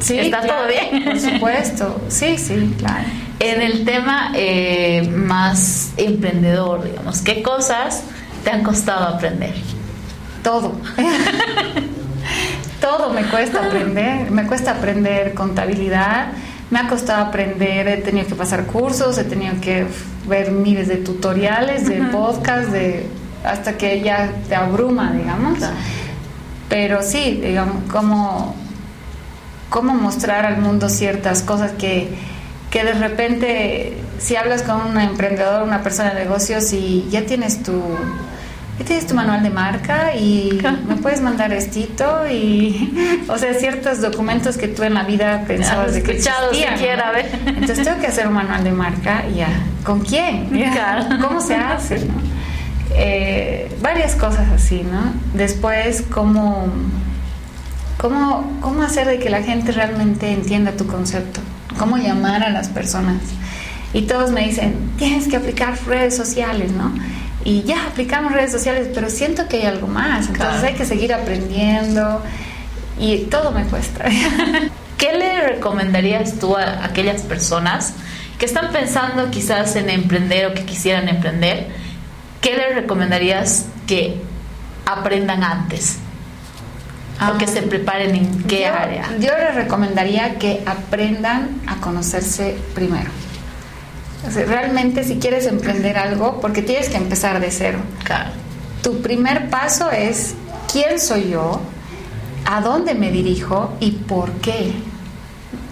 sí, 0.00 0.18
está 0.18 0.42
todo 0.42 0.66
bien. 0.66 1.04
Por 1.04 1.18
supuesto, 1.18 2.00
sí, 2.08 2.36
sí, 2.36 2.74
claro. 2.78 3.04
En 3.38 3.62
el 3.62 3.84
tema 3.84 4.32
eh, 4.34 5.08
más 5.14 5.92
emprendedor, 5.96 6.84
digamos, 6.84 7.20
¿qué 7.20 7.42
cosas 7.42 8.02
te 8.46 8.52
han 8.52 8.62
costado 8.62 9.08
aprender? 9.16 9.54
Todo. 10.44 10.76
Todo 12.80 13.12
me 13.12 13.24
cuesta 13.24 13.66
aprender. 13.66 14.30
Me 14.30 14.46
cuesta 14.46 14.70
aprender 14.70 15.34
contabilidad, 15.34 16.28
me 16.70 16.78
ha 16.78 16.86
costado 16.86 17.24
aprender, 17.24 17.88
he 17.88 17.96
tenido 17.96 18.28
que 18.28 18.36
pasar 18.36 18.66
cursos, 18.66 19.18
he 19.18 19.24
tenido 19.24 19.60
que 19.60 19.84
ver 20.28 20.52
miles 20.52 20.86
de 20.86 20.98
tutoriales, 20.98 21.88
de 21.88 21.96
podcasts, 22.12 22.70
de, 22.70 23.08
hasta 23.44 23.76
que 23.76 24.00
ya 24.00 24.30
te 24.48 24.54
abruma, 24.54 25.10
digamos. 25.10 25.58
Pero 26.68 27.02
sí, 27.02 27.40
digamos, 27.42 27.90
cómo, 27.90 28.54
cómo 29.70 29.92
mostrar 29.92 30.46
al 30.46 30.58
mundo 30.58 30.88
ciertas 30.88 31.42
cosas 31.42 31.72
que, 31.72 32.10
que 32.70 32.84
de 32.84 32.92
repente, 32.92 33.96
si 34.20 34.36
hablas 34.36 34.62
con 34.62 34.82
un 34.82 35.00
emprendedor, 35.00 35.64
una 35.64 35.82
persona 35.82 36.14
de 36.14 36.22
negocios 36.22 36.72
y 36.72 37.08
ya 37.10 37.26
tienes 37.26 37.64
tu 37.64 37.82
tienes 38.84 39.06
tu 39.06 39.14
manual 39.14 39.42
de 39.42 39.50
marca 39.50 40.14
y 40.14 40.60
me 40.86 40.96
puedes 40.96 41.20
mandar 41.20 41.52
estito 41.52 42.26
y 42.28 43.22
o 43.28 43.38
sea 43.38 43.54
ciertos 43.54 44.00
documentos 44.00 44.56
que 44.56 44.68
tú 44.68 44.82
en 44.82 44.94
la 44.94 45.04
vida 45.04 45.44
pensabas 45.46 45.94
de 45.94 46.02
que 46.02 46.12
existían, 46.12 46.76
siquiera, 46.76 47.12
entonces 47.46 47.84
tengo 47.84 48.00
que 48.00 48.06
hacer 48.08 48.28
un 48.28 48.34
manual 48.34 48.64
de 48.64 48.72
marca 48.72 49.24
y 49.32 49.36
ya. 49.36 49.48
Con 49.84 50.00
quién 50.00 50.48
cómo 51.20 51.40
se 51.40 51.54
hace 51.54 52.06
eh, 52.94 53.68
varias 53.82 54.14
cosas 54.14 54.48
así 54.50 54.82
no 54.82 55.12
después 55.34 56.02
cómo 56.10 56.66
cómo 57.98 58.58
cómo 58.60 58.82
hacer 58.82 59.06
de 59.06 59.18
que 59.18 59.30
la 59.30 59.42
gente 59.42 59.72
realmente 59.72 60.32
entienda 60.32 60.72
tu 60.72 60.86
concepto 60.86 61.40
cómo 61.78 61.98
llamar 61.98 62.42
a 62.42 62.50
las 62.50 62.68
personas 62.68 63.18
y 63.92 64.02
todos 64.02 64.30
me 64.30 64.46
dicen 64.46 64.92
tienes 64.98 65.28
que 65.28 65.36
aplicar 65.36 65.76
redes 65.86 66.16
sociales 66.16 66.72
no 66.72 66.92
y 67.46 67.62
ya 67.62 67.86
aplicamos 67.86 68.32
redes 68.32 68.50
sociales, 68.50 68.88
pero 68.92 69.08
siento 69.08 69.46
que 69.46 69.58
hay 69.58 69.66
algo 69.66 69.86
más, 69.86 70.26
entonces 70.26 70.64
hay 70.64 70.74
que 70.74 70.84
seguir 70.84 71.14
aprendiendo 71.14 72.20
y 72.98 73.18
todo 73.26 73.52
me 73.52 73.62
cuesta. 73.66 74.04
¿Qué 74.98 75.12
le 75.12 75.46
recomendarías 75.46 76.40
tú 76.40 76.56
a 76.56 76.84
aquellas 76.84 77.22
personas 77.22 77.94
que 78.40 78.46
están 78.46 78.72
pensando 78.72 79.30
quizás 79.30 79.76
en 79.76 79.90
emprender 79.90 80.46
o 80.46 80.54
que 80.54 80.64
quisieran 80.64 81.08
emprender? 81.08 81.68
¿Qué 82.40 82.56
le 82.56 82.74
recomendarías 82.74 83.66
que 83.86 84.20
aprendan 84.84 85.44
antes? 85.44 85.98
o 87.18 87.38
que 87.38 87.46
se 87.46 87.62
preparen 87.62 88.14
en 88.14 88.42
qué 88.42 88.66
área? 88.66 89.08
Yo 89.20 89.30
les 89.38 89.54
recomendaría 89.54 90.34
que 90.34 90.62
aprendan 90.66 91.62
a 91.66 91.76
conocerse 91.76 92.58
primero 92.74 93.10
realmente 94.34 95.04
si 95.04 95.16
quieres 95.16 95.46
emprender 95.46 95.96
algo, 95.96 96.40
porque 96.40 96.62
tienes 96.62 96.88
que 96.88 96.96
empezar 96.96 97.40
de 97.40 97.50
cero. 97.50 97.78
Tu 98.82 99.00
primer 99.02 99.50
paso 99.50 99.90
es 99.90 100.34
quién 100.72 101.00
soy 101.00 101.30
yo, 101.30 101.60
a 102.44 102.60
dónde 102.60 102.94
me 102.94 103.10
dirijo 103.10 103.74
y 103.80 103.92
por 103.92 104.30
qué. 104.34 104.72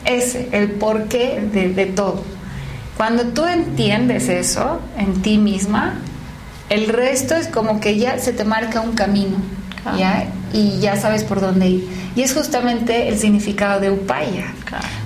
Es 0.04 0.36
el 0.52 0.72
porqué 0.72 1.40
de, 1.52 1.70
de 1.70 1.86
todo. 1.86 2.22
Cuando 2.96 3.24
tú 3.28 3.44
entiendes 3.46 4.28
eso 4.28 4.80
en 4.98 5.22
ti 5.22 5.38
misma, 5.38 5.94
el 6.68 6.88
resto 6.88 7.34
es 7.34 7.48
como 7.48 7.80
que 7.80 7.98
ya 7.98 8.18
se 8.18 8.32
te 8.32 8.44
marca 8.44 8.80
un 8.80 8.94
camino, 8.94 9.36
¿ya? 9.98 10.26
Y 10.52 10.78
ya 10.80 10.96
sabes 10.96 11.24
por 11.24 11.40
dónde 11.40 11.68
ir. 11.68 11.88
Y 12.16 12.22
es 12.22 12.32
justamente 12.32 13.08
el 13.08 13.18
significado 13.18 13.80
de 13.80 13.90
upaya. 13.90 14.52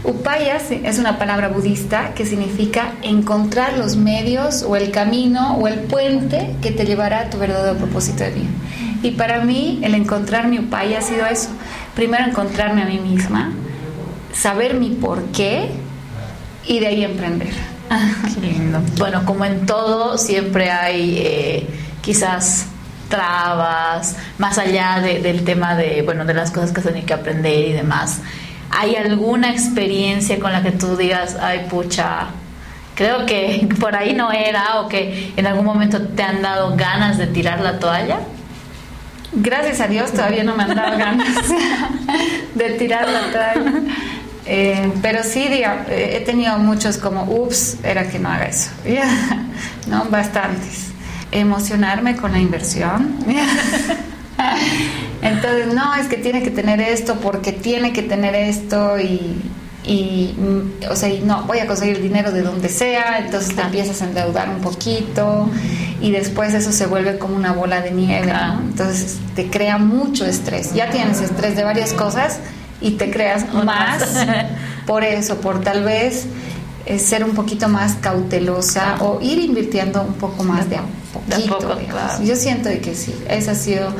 Upaya 0.05 0.57
es 0.57 0.99
una 0.99 1.19
palabra 1.19 1.49
budista 1.49 2.13
que 2.15 2.27
significa 2.27 2.93
encontrar 3.03 3.79
los 3.79 3.97
medios 3.97 4.63
o 4.63 4.77
el 4.77 4.91
camino 4.91 5.57
o 5.57 5.69
el 5.69 5.81
puente 5.81 6.55
que 6.63 6.71
te 6.71 6.85
llevará 6.85 7.21
a 7.21 7.31
tu 7.31 7.39
verdadero 7.39 7.77
propósito 7.79 8.25
de 8.25 8.31
vida. 8.31 8.49
Y 9.03 9.13
para 9.13 9.45
mí 9.45 9.81
el 9.83 9.95
encontrar 9.95 10.49
mi 10.49 10.59
upaya 10.59 10.99
ha 10.99 11.03
sido 11.03 11.27
eso. 11.27 11.49
Primero 11.95 12.25
encontrarme 12.25 12.83
a 12.83 12.87
mí 12.87 12.99
misma, 12.99 13.53
saber 14.33 14.75
mi 14.75 14.91
por 14.91 15.25
qué 15.27 15.71
y 16.67 16.81
de 16.81 16.87
ahí 16.89 17.05
emprender. 17.05 17.53
Qué 18.35 18.41
lindo. 18.41 18.81
Bueno, 18.99 19.25
como 19.25 19.45
en 19.45 19.67
todo, 19.67 20.19
siempre 20.19 20.71
hay 20.71 21.19
eh, 21.19 21.67
quizás 22.03 22.67
trabas, 23.09 24.17
más 24.39 24.59
allá 24.59 25.01
del 25.01 25.45
tema 25.45 25.75
de, 25.75 26.03
bueno, 26.03 26.25
de 26.25 26.35
las 26.35 26.51
cosas 26.51 26.73
que 26.73 26.81
se 26.81 26.89
tienen 26.89 27.07
que 27.07 27.15
aprender 27.15 27.69
y 27.69 27.73
demás. 27.73 28.21
¿Hay 28.71 28.97
alguna 28.97 29.51
experiencia 29.51 30.39
con 30.39 30.53
la 30.53 30.63
que 30.63 30.73
tú 30.73 30.97
digas, 30.97 31.37
ay 31.41 31.67
pucha, 31.71 32.27
creo 32.95 33.27
que 33.27 33.69
por 33.81 33.97
ahí 33.97 34.13
no 34.13 34.31
era 34.31 34.81
o 34.81 34.89
que 34.89 35.33
en 35.37 35.47
algún 35.47 35.65
momento 35.65 36.01
te 36.03 36.23
han 36.23 36.43
dado 36.43 36.77
ganas 36.77 37.19
de 37.19 37.27
tirar 37.27 37.61
la 37.61 37.79
toalla? 37.79 38.21
Gracias 39.33 39.81
a 39.81 39.87
Dios 39.87 40.13
todavía 40.13 40.43
no 40.43 40.57
me 40.57 40.65
han 40.65 40.75
dado 40.75 40.97
ganas 40.97 41.49
de 42.55 42.71
tirar 42.71 43.09
la 43.09 43.21
toalla. 43.31 43.83
Eh, 44.51 44.91
pero 45.03 45.23
sí, 45.23 45.47
diga, 45.49 45.85
eh, 45.91 46.17
he 46.17 46.21
tenido 46.25 46.57
muchos 46.59 46.97
como, 46.97 47.25
ups, 47.25 47.77
era 47.85 48.09
que 48.09 48.19
no 48.19 48.31
haga 48.31 48.47
eso. 48.47 48.71
¿No? 49.87 50.07
Bastantes. 50.07 50.88
Emocionarme 51.31 52.17
con 52.17 52.33
la 52.33 52.39
inversión. 52.39 53.17
Entonces, 55.23 55.75
no, 55.75 55.95
es 55.95 56.07
que 56.07 56.17
tiene 56.17 56.43
que 56.43 56.51
tener 56.51 56.81
esto 56.81 57.17
porque 57.17 57.53
tiene 57.53 57.93
que 57.93 58.03
tener 58.03 58.35
esto 58.35 58.99
y, 58.99 59.37
y 59.85 60.35
o 60.89 60.95
sea, 60.95 61.09
y 61.09 61.21
no, 61.21 61.43
voy 61.45 61.59
a 61.59 61.67
conseguir 61.67 62.01
dinero 62.01 62.31
de 62.31 62.43
donde 62.43 62.69
sea, 62.69 63.19
entonces 63.19 63.55
te 63.57 63.63
empiezas 63.63 64.01
a 64.03 64.05
endeudar 64.05 64.49
un 64.49 64.61
poquito 64.61 65.51
y 66.01 66.11
después 66.13 66.55
eso 66.55 66.73
se 66.73 66.87
vuelve 66.87 67.19
como 67.19 67.37
una 67.37 67.53
bola 67.53 67.81
de 67.81 67.91
nieve, 67.91 68.33
Entonces 68.61 69.19
te 69.35 69.49
crea 69.49 69.79
mucho 69.79 70.25
estrés. 70.25 70.73
Ya 70.75 70.91
tienes 70.91 71.21
estrés 71.21 71.57
de 71.57 71.65
varias 71.65 71.93
cosas 71.93 72.39
y 72.81 72.93
te 72.93 73.11
creas 73.11 73.53
más 73.53 74.03
por 74.87 75.05
eso, 75.05 75.41
por 75.41 75.61
tal 75.61 75.85
vez 75.85 76.27
eh, 76.89 76.99
ser 76.99 77.23
un 77.23 77.35
poquito 77.35 77.69
más 77.69 77.97
cautelosa 77.97 78.97
o 79.01 79.21
ir 79.21 79.39
invirtiendo 79.39 80.01
un 80.01 80.15
poco 80.15 80.43
más 80.43 80.71
de 80.71 80.77
a 80.77 80.85
poquito. 81.13 81.79
Yo 82.25 82.35
siento 82.35 82.71
que 82.81 82.95
sí, 82.95 83.15
esa 83.29 83.51
ha 83.51 83.55
sido 83.55 83.93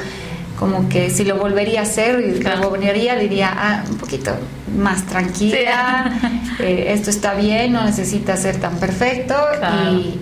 como 0.59 0.89
que 0.89 1.11
si 1.11 1.25
lo 1.25 1.37
volvería 1.37 1.81
a 1.81 1.83
hacer 1.83 2.19
y 2.21 2.43
lo 2.43 2.71
volvería 2.71 3.15
diría 3.17 3.53
ah, 3.55 3.85
un 3.91 3.99
poquito 3.99 4.33
más 4.77 5.05
tranquila 5.07 6.19
eh, 6.59 6.87
esto 6.89 7.11
está 7.11 7.35
bien 7.35 7.73
no 7.75 7.85
necesita 7.85 8.37
ser 8.37 8.57
tan 8.57 8.77
perfecto 8.79 9.35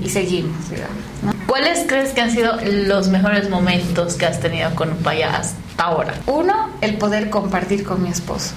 y, 0.02 0.08
seguimos 0.10 0.56
¿cuáles 1.46 1.84
crees 1.86 2.10
que 2.10 2.20
han 2.20 2.30
sido 2.30 2.52
los 2.64 3.08
mejores 3.08 3.48
momentos 3.48 4.14
que 4.14 4.26
has 4.26 4.40
tenido 4.40 4.74
con 4.74 4.92
Upaya 4.92 5.38
hasta 5.38 5.82
ahora? 5.82 6.14
uno 6.26 6.68
el 6.82 6.98
poder 6.98 7.30
compartir 7.30 7.82
con 7.84 8.02
mi 8.02 8.10
esposo 8.10 8.52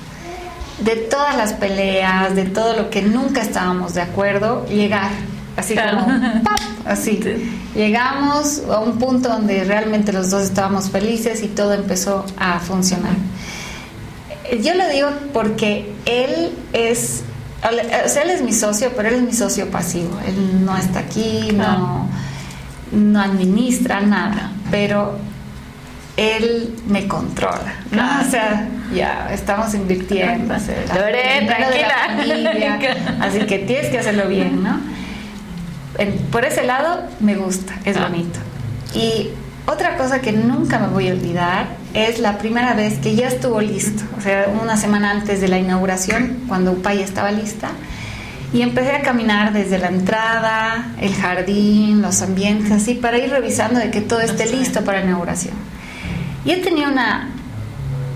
de 0.81 0.95
todas 0.95 1.35
las 1.35 1.53
peleas 1.53 2.35
de 2.35 2.45
todo 2.45 2.75
lo 2.75 2.89
que 2.89 3.01
nunca 3.01 3.41
estábamos 3.41 3.93
de 3.93 4.01
acuerdo 4.01 4.65
llegar 4.67 5.11
así 5.57 5.75
como 5.75 6.07
¡pap! 6.43 6.59
así. 6.85 7.19
Llegamos 7.75 8.63
a 8.69 8.79
un 8.79 8.97
punto 8.97 9.29
donde 9.29 9.63
realmente 9.63 10.11
los 10.11 10.29
dos 10.29 10.43
estábamos 10.43 10.89
felices 10.89 11.43
y 11.43 11.47
todo 11.47 11.73
empezó 11.73 12.25
a 12.37 12.59
funcionar. 12.59 13.13
Yo 14.63 14.73
lo 14.73 14.87
digo 14.89 15.09
porque 15.31 15.93
él 16.05 16.51
es, 16.73 17.21
o 17.63 18.09
sea, 18.09 18.23
él 18.23 18.31
es 18.31 18.41
mi 18.41 18.53
socio, 18.53 18.91
pero 18.95 19.09
él 19.09 19.15
es 19.15 19.21
mi 19.21 19.33
socio 19.33 19.69
pasivo. 19.69 20.17
Él 20.25 20.65
no 20.65 20.75
está 20.75 20.99
aquí, 20.99 21.49
no, 21.53 22.09
no 22.91 23.21
administra 23.21 24.01
nada, 24.01 24.51
pero 24.71 25.17
él 26.19 26.75
me 26.87 27.07
controla, 27.07 27.75
¿no? 27.91 28.03
O 28.19 28.29
sea, 28.29 28.67
ya 28.93 29.29
estamos 29.31 29.73
invirtiendo. 29.73 30.53
tranquila. 31.47 32.79
así 33.21 33.39
que 33.45 33.59
tienes 33.59 33.89
que 33.89 33.99
hacerlo 33.99 34.27
bien, 34.27 34.61
¿no? 34.61 34.79
por 36.31 36.45
ese 36.45 36.63
lado 36.63 37.03
me 37.19 37.35
gusta, 37.35 37.73
es 37.85 37.97
ah. 37.97 38.07
bonito. 38.07 38.39
Y 38.93 39.29
otra 39.65 39.97
cosa 39.97 40.19
que 40.19 40.31
nunca 40.31 40.79
me 40.79 40.87
voy 40.87 41.09
a 41.09 41.13
olvidar 41.13 41.67
es 41.93 42.19
la 42.19 42.37
primera 42.37 42.73
vez 42.73 42.99
que 42.99 43.15
ya 43.15 43.27
estuvo 43.27 43.61
listo, 43.61 44.03
o 44.17 44.21
sea, 44.21 44.47
una 44.61 44.77
semana 44.77 45.11
antes 45.11 45.41
de 45.41 45.47
la 45.47 45.57
inauguración, 45.57 46.43
cuando 46.47 46.71
Upaya 46.71 47.03
estaba 47.03 47.31
lista, 47.31 47.69
y 48.51 48.61
empecé 48.61 48.91
a 48.91 49.01
caminar 49.01 49.53
desde 49.53 49.77
la 49.77 49.87
entrada, 49.87 50.93
el 50.99 51.13
jardín, 51.13 52.01
los 52.01 52.21
ambientes, 52.21 52.71
así, 52.71 52.95
para 52.95 53.17
ir 53.17 53.29
revisando 53.29 53.79
de 53.79 53.91
que 53.91 54.01
todo 54.01 54.21
esté 54.21 54.47
listo 54.47 54.83
para 54.83 54.99
la 54.99 55.05
inauguración. 55.05 55.68
Y 56.45 56.51
he 56.51 56.57
tenido 56.57 56.91
una 56.91 57.29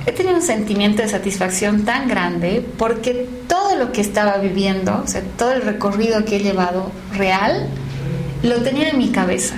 he 0.05 0.11
tenido 0.11 0.35
un 0.35 0.41
sentimiento 0.41 1.01
de 1.01 1.07
satisfacción 1.07 1.85
tan 1.85 2.07
grande 2.07 2.65
porque 2.77 3.27
todo 3.47 3.75
lo 3.77 3.91
que 3.91 4.01
estaba 4.01 4.37
viviendo, 4.37 5.01
o 5.03 5.07
sea, 5.07 5.21
todo 5.37 5.53
el 5.53 5.61
recorrido 5.61 6.25
que 6.25 6.37
he 6.37 6.39
llevado 6.39 6.91
real, 7.13 7.67
lo 8.41 8.61
tenía 8.61 8.89
en 8.89 8.97
mi 8.97 9.09
cabeza. 9.11 9.55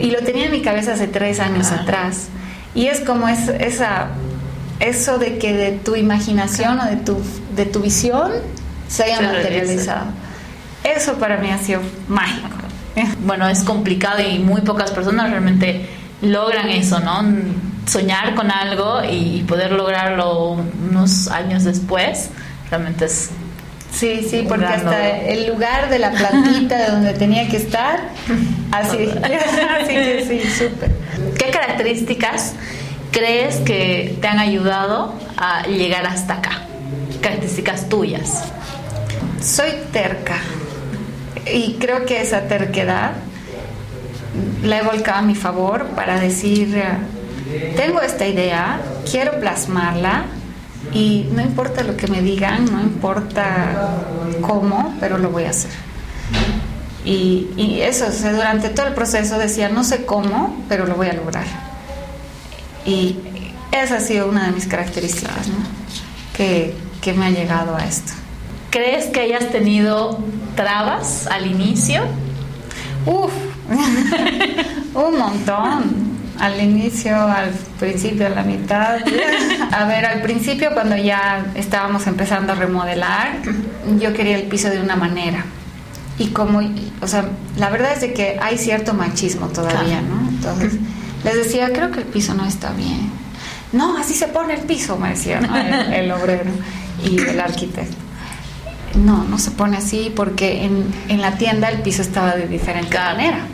Y 0.00 0.12
lo 0.12 0.20
tenía 0.20 0.46
en 0.46 0.52
mi 0.52 0.62
cabeza 0.62 0.94
hace 0.94 1.08
tres 1.08 1.40
años 1.40 1.72
atrás. 1.72 2.28
Y 2.74 2.86
es 2.86 3.00
como 3.00 3.28
es, 3.28 3.48
esa, 3.48 4.08
eso 4.78 5.18
de 5.18 5.38
que 5.38 5.52
de 5.52 5.72
tu 5.72 5.96
imaginación 5.96 6.78
o 6.78 6.84
de 6.84 6.96
tu, 6.96 7.20
de 7.56 7.66
tu 7.66 7.80
visión 7.80 8.30
se 8.86 9.04
haya 9.04 9.20
materializado. 9.20 10.06
Eso 10.84 11.14
para 11.14 11.38
mí 11.38 11.50
ha 11.50 11.58
sido 11.58 11.80
mágico. 12.06 12.48
Bueno, 13.24 13.48
es 13.48 13.64
complicado 13.64 14.22
y 14.22 14.38
muy 14.38 14.60
pocas 14.60 14.92
personas 14.92 15.30
realmente 15.30 15.88
logran 16.22 16.68
eso, 16.68 17.00
¿no? 17.00 17.22
Soñar 17.88 18.34
con 18.34 18.50
algo 18.50 19.02
y 19.02 19.44
poder 19.48 19.72
lograrlo 19.72 20.50
unos 20.90 21.28
años 21.28 21.64
después, 21.64 22.30
realmente 22.70 23.06
es... 23.06 23.30
Sí, 23.90 24.26
sí, 24.28 24.44
porque 24.46 24.66
hasta 24.66 25.18
el 25.18 25.48
lugar 25.48 25.88
de 25.88 25.98
la 25.98 26.10
plantita 26.10 26.76
de 26.76 26.90
donde 26.90 27.14
tenía 27.14 27.48
que 27.48 27.56
estar, 27.56 28.10
así, 28.70 29.08
así 29.80 29.88
que 29.88 30.24
sí, 30.28 30.50
súper. 30.50 30.90
¿Qué 31.38 31.50
características 31.50 32.54
crees 33.10 33.56
que 33.56 34.16
te 34.20 34.28
han 34.28 34.38
ayudado 34.38 35.14
a 35.36 35.66
llegar 35.66 36.06
hasta 36.06 36.34
acá? 36.34 36.62
Características 37.22 37.88
tuyas. 37.88 38.44
Soy 39.40 39.70
terca 39.92 40.36
y 41.52 41.76
creo 41.80 42.04
que 42.04 42.20
esa 42.20 42.42
terquedad 42.42 43.12
la 44.62 44.78
he 44.78 44.82
volcado 44.82 45.18
a 45.18 45.22
mi 45.22 45.34
favor 45.34 45.86
para 45.88 46.20
decir, 46.20 46.76
tengo 47.76 48.00
esta 48.00 48.26
idea, 48.26 48.80
quiero 49.10 49.38
plasmarla 49.40 50.24
y 50.92 51.28
no 51.32 51.42
importa 51.42 51.82
lo 51.82 51.96
que 51.96 52.06
me 52.06 52.22
digan, 52.22 52.64
no 52.66 52.80
importa 52.80 54.02
cómo, 54.40 54.94
pero 55.00 55.18
lo 55.18 55.30
voy 55.30 55.44
a 55.44 55.50
hacer. 55.50 55.70
Y, 57.04 57.80
eso, 57.80 58.06
durante 58.30 58.68
todo 58.68 58.86
el 58.86 58.94
proceso 58.94 59.38
decía, 59.38 59.68
no 59.70 59.82
sé 59.82 60.04
cómo, 60.04 60.62
pero 60.68 60.86
lo 60.86 60.94
voy 60.94 61.08
a 61.08 61.14
lograr. 61.14 61.46
Y 62.84 63.16
esa 63.72 63.96
ha 63.96 64.00
sido 64.00 64.28
una 64.28 64.46
de 64.46 64.52
mis 64.52 64.66
características, 64.66 65.48
que, 66.36 66.74
que 67.00 67.14
me 67.14 67.26
ha 67.26 67.30
llegado 67.30 67.76
a 67.76 67.84
esto. 67.84 68.12
¿Crees 68.70 69.06
que 69.06 69.20
hayas 69.20 69.50
tenido 69.50 70.18
trabas 70.54 71.26
al 71.28 71.46
inicio? 71.46 72.02
Uf, 73.06 73.32
un 74.94 75.18
montón. 75.18 75.97
Al 76.38 76.60
inicio, 76.62 77.16
al 77.16 77.50
principio, 77.78 78.26
a 78.26 78.30
la 78.30 78.42
mitad. 78.42 78.98
A 79.72 79.84
ver, 79.86 80.06
al 80.06 80.22
principio 80.22 80.70
cuando 80.72 80.96
ya 80.96 81.46
estábamos 81.54 82.06
empezando 82.06 82.52
a 82.52 82.56
remodelar, 82.56 83.38
yo 83.98 84.12
quería 84.12 84.36
el 84.36 84.44
piso 84.44 84.70
de 84.70 84.80
una 84.80 84.96
manera. 84.96 85.44
Y 86.18 86.28
como, 86.28 86.60
o 87.00 87.06
sea, 87.06 87.28
la 87.56 87.70
verdad 87.70 87.92
es 87.92 88.00
de 88.00 88.12
que 88.12 88.38
hay 88.40 88.56
cierto 88.56 88.94
machismo 88.94 89.48
todavía, 89.48 90.00
¿no? 90.00 90.28
Entonces, 90.28 90.74
les 91.22 91.34
decía, 91.34 91.70
creo 91.72 91.90
que 91.90 92.00
el 92.00 92.06
piso 92.06 92.34
no 92.34 92.46
está 92.46 92.72
bien. 92.72 93.10
No, 93.72 93.98
así 93.98 94.14
se 94.14 94.28
pone 94.28 94.54
el 94.54 94.60
piso, 94.62 94.96
me 94.96 95.10
decía 95.10 95.40
el 95.92 96.10
obrero 96.10 96.50
y 97.04 97.18
el 97.20 97.38
arquitecto 97.38 98.08
no, 98.94 99.24
no 99.24 99.38
se 99.38 99.50
pone 99.50 99.76
así 99.76 100.12
porque 100.14 100.64
en, 100.64 100.92
en 101.08 101.20
la 101.20 101.32
tienda 101.36 101.68
el 101.68 101.82
piso 101.82 102.02
estaba 102.02 102.34
de 102.34 102.46
diferente 102.46 102.96
manera. 102.98 103.46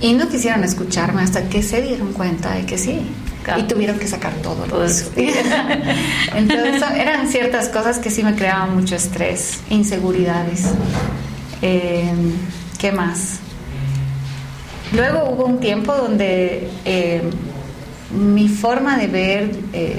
Y 0.00 0.12
no 0.14 0.28
quisieron 0.28 0.62
escucharme 0.64 1.22
hasta 1.22 1.48
que 1.48 1.62
se 1.62 1.82
dieron 1.82 2.12
cuenta 2.12 2.54
de 2.54 2.66
que 2.66 2.78
sí. 2.78 3.00
Y 3.56 3.62
tuvieron 3.62 3.98
que 3.98 4.06
sacar 4.06 4.34
todo 4.42 4.64
piso. 4.64 5.10
Entonces 6.34 6.82
eran 6.96 7.28
ciertas 7.28 7.68
cosas 7.68 7.98
que 7.98 8.10
sí 8.10 8.22
me 8.22 8.34
creaban 8.34 8.74
mucho 8.74 8.94
estrés, 8.94 9.60
inseguridades. 9.70 10.64
Eh, 11.62 12.12
¿Qué 12.78 12.92
más? 12.92 13.38
Luego 14.92 15.30
hubo 15.30 15.46
un 15.46 15.60
tiempo 15.60 15.94
donde 15.94 16.68
eh, 16.84 17.22
mi 18.10 18.48
forma 18.48 18.96
de 18.96 19.06
ver 19.06 19.50
eh, 19.72 19.98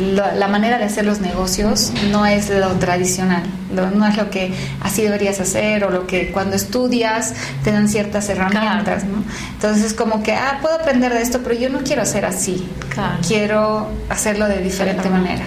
la, 0.00 0.48
manera 0.48 0.78
de 0.78 0.84
hacer 0.84 1.04
los 1.04 1.20
negocios 1.20 1.92
no 2.10 2.26
es 2.26 2.50
lo 2.50 2.70
tradicional, 2.76 3.42
no 3.74 4.06
es 4.06 4.16
lo 4.16 4.30
que 4.30 4.52
así 4.80 5.02
deberías 5.02 5.40
hacer 5.40 5.84
o 5.84 5.90
lo 5.90 6.06
que 6.06 6.30
cuando 6.30 6.56
estudias 6.56 7.34
te 7.64 7.72
dan 7.72 7.88
ciertas 7.88 8.28
herramientas, 8.28 9.04
¿no? 9.04 9.22
Entonces 9.52 9.84
es 9.84 9.94
como 9.94 10.22
que, 10.22 10.32
ah, 10.32 10.58
puedo 10.60 10.74
aprender 10.74 11.12
de 11.12 11.22
esto, 11.22 11.40
pero 11.42 11.54
yo 11.54 11.68
no 11.68 11.80
quiero 11.80 12.02
hacer 12.02 12.24
así, 12.24 12.68
quiero 13.26 13.88
hacerlo 14.08 14.46
de 14.46 14.58
diferente 14.62 15.08
manera. 15.08 15.44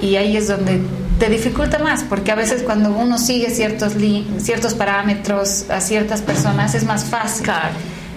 Y 0.00 0.16
ahí 0.16 0.36
es 0.36 0.48
donde 0.48 0.80
te 1.18 1.28
dificulta 1.28 1.78
más, 1.78 2.02
porque 2.02 2.32
a 2.32 2.34
veces 2.34 2.62
cuando 2.62 2.90
uno 2.90 3.18
sigue 3.18 3.50
ciertos, 3.50 3.94
ciertos 4.38 4.74
parámetros 4.74 5.70
a 5.70 5.80
ciertas 5.80 6.22
personas 6.22 6.74
es 6.74 6.84
más 6.84 7.04
fácil. 7.04 7.46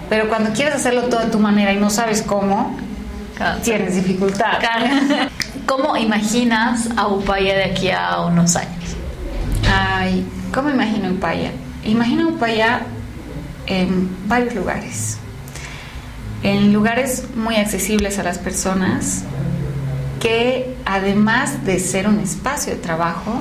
Pero 0.08 0.28
cuando 0.28 0.50
quieres 0.50 0.74
hacerlo 0.74 1.02
todo 1.02 1.20
a 1.20 1.30
tu 1.30 1.38
manera 1.38 1.72
y 1.72 1.76
no 1.76 1.90
sabes 1.90 2.22
cómo, 2.22 2.76
tienes 3.62 3.94
dificultad. 3.94 4.58
¿Cómo 5.66 5.96
imaginas 5.96 6.88
a 6.96 7.08
Upaya 7.08 7.54
de 7.54 7.64
aquí 7.64 7.90
a 7.90 8.20
unos 8.22 8.56
años? 8.56 8.96
Ay, 9.72 10.24
¿cómo 10.54 10.70
imagino 10.70 11.10
Upaya? 11.10 11.50
Imagino 11.84 12.28
Upaya 12.28 12.82
en 13.66 14.28
varios 14.28 14.54
lugares. 14.54 15.18
En 16.42 16.72
lugares 16.72 17.24
muy 17.34 17.56
accesibles 17.56 18.18
a 18.18 18.22
las 18.22 18.38
personas, 18.38 19.24
que 20.20 20.76
además 20.84 21.64
de 21.64 21.80
ser 21.80 22.08
un 22.08 22.20
espacio 22.20 22.74
de 22.74 22.80
trabajo, 22.80 23.40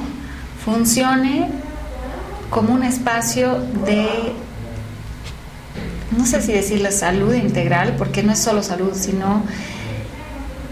funcione 0.64 1.50
como 2.50 2.74
un 2.74 2.84
espacio 2.84 3.60
de, 3.86 4.34
no 6.18 6.26
sé 6.26 6.42
si 6.42 6.54
decirle 6.54 6.92
salud 6.92 7.34
integral, 7.34 7.96
porque 7.98 8.24
no 8.24 8.34
es 8.34 8.40
solo 8.40 8.64
salud, 8.64 8.94
sino 8.94 9.44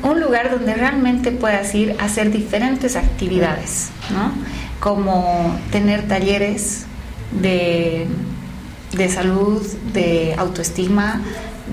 un 0.03 0.19
lugar 0.19 0.51
donde 0.51 0.73
realmente 0.73 1.31
puedas 1.31 1.73
ir 1.73 1.95
a 1.99 2.05
hacer 2.05 2.31
diferentes 2.31 2.95
actividades, 2.95 3.89
¿no? 4.11 4.31
Como 4.79 5.57
tener 5.71 6.07
talleres 6.07 6.85
de, 7.31 8.07
de 8.91 9.09
salud, 9.09 9.65
de 9.93 10.35
autoestima, 10.37 11.21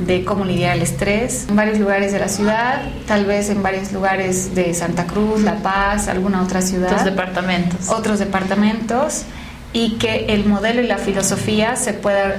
de 0.06 0.24
cómo 0.24 0.44
lidiar 0.44 0.76
el 0.76 0.82
estrés 0.82 1.46
en 1.48 1.56
varios 1.56 1.78
lugares 1.78 2.12
de 2.12 2.20
la 2.20 2.28
ciudad, 2.28 2.82
tal 3.06 3.24
vez 3.26 3.50
en 3.50 3.62
varios 3.62 3.92
lugares 3.92 4.54
de 4.54 4.72
Santa 4.74 5.06
Cruz, 5.06 5.42
La 5.42 5.56
Paz, 5.56 6.08
alguna 6.08 6.42
otra 6.42 6.62
ciudad. 6.62 6.92
Otros 6.92 7.04
departamentos. 7.04 7.88
Otros 7.88 8.18
departamentos 8.18 9.24
y 9.72 9.92
que 9.98 10.26
el 10.26 10.46
modelo 10.46 10.82
y 10.82 10.86
la 10.86 10.98
filosofía 10.98 11.76
se 11.76 11.92
pueda, 11.92 12.36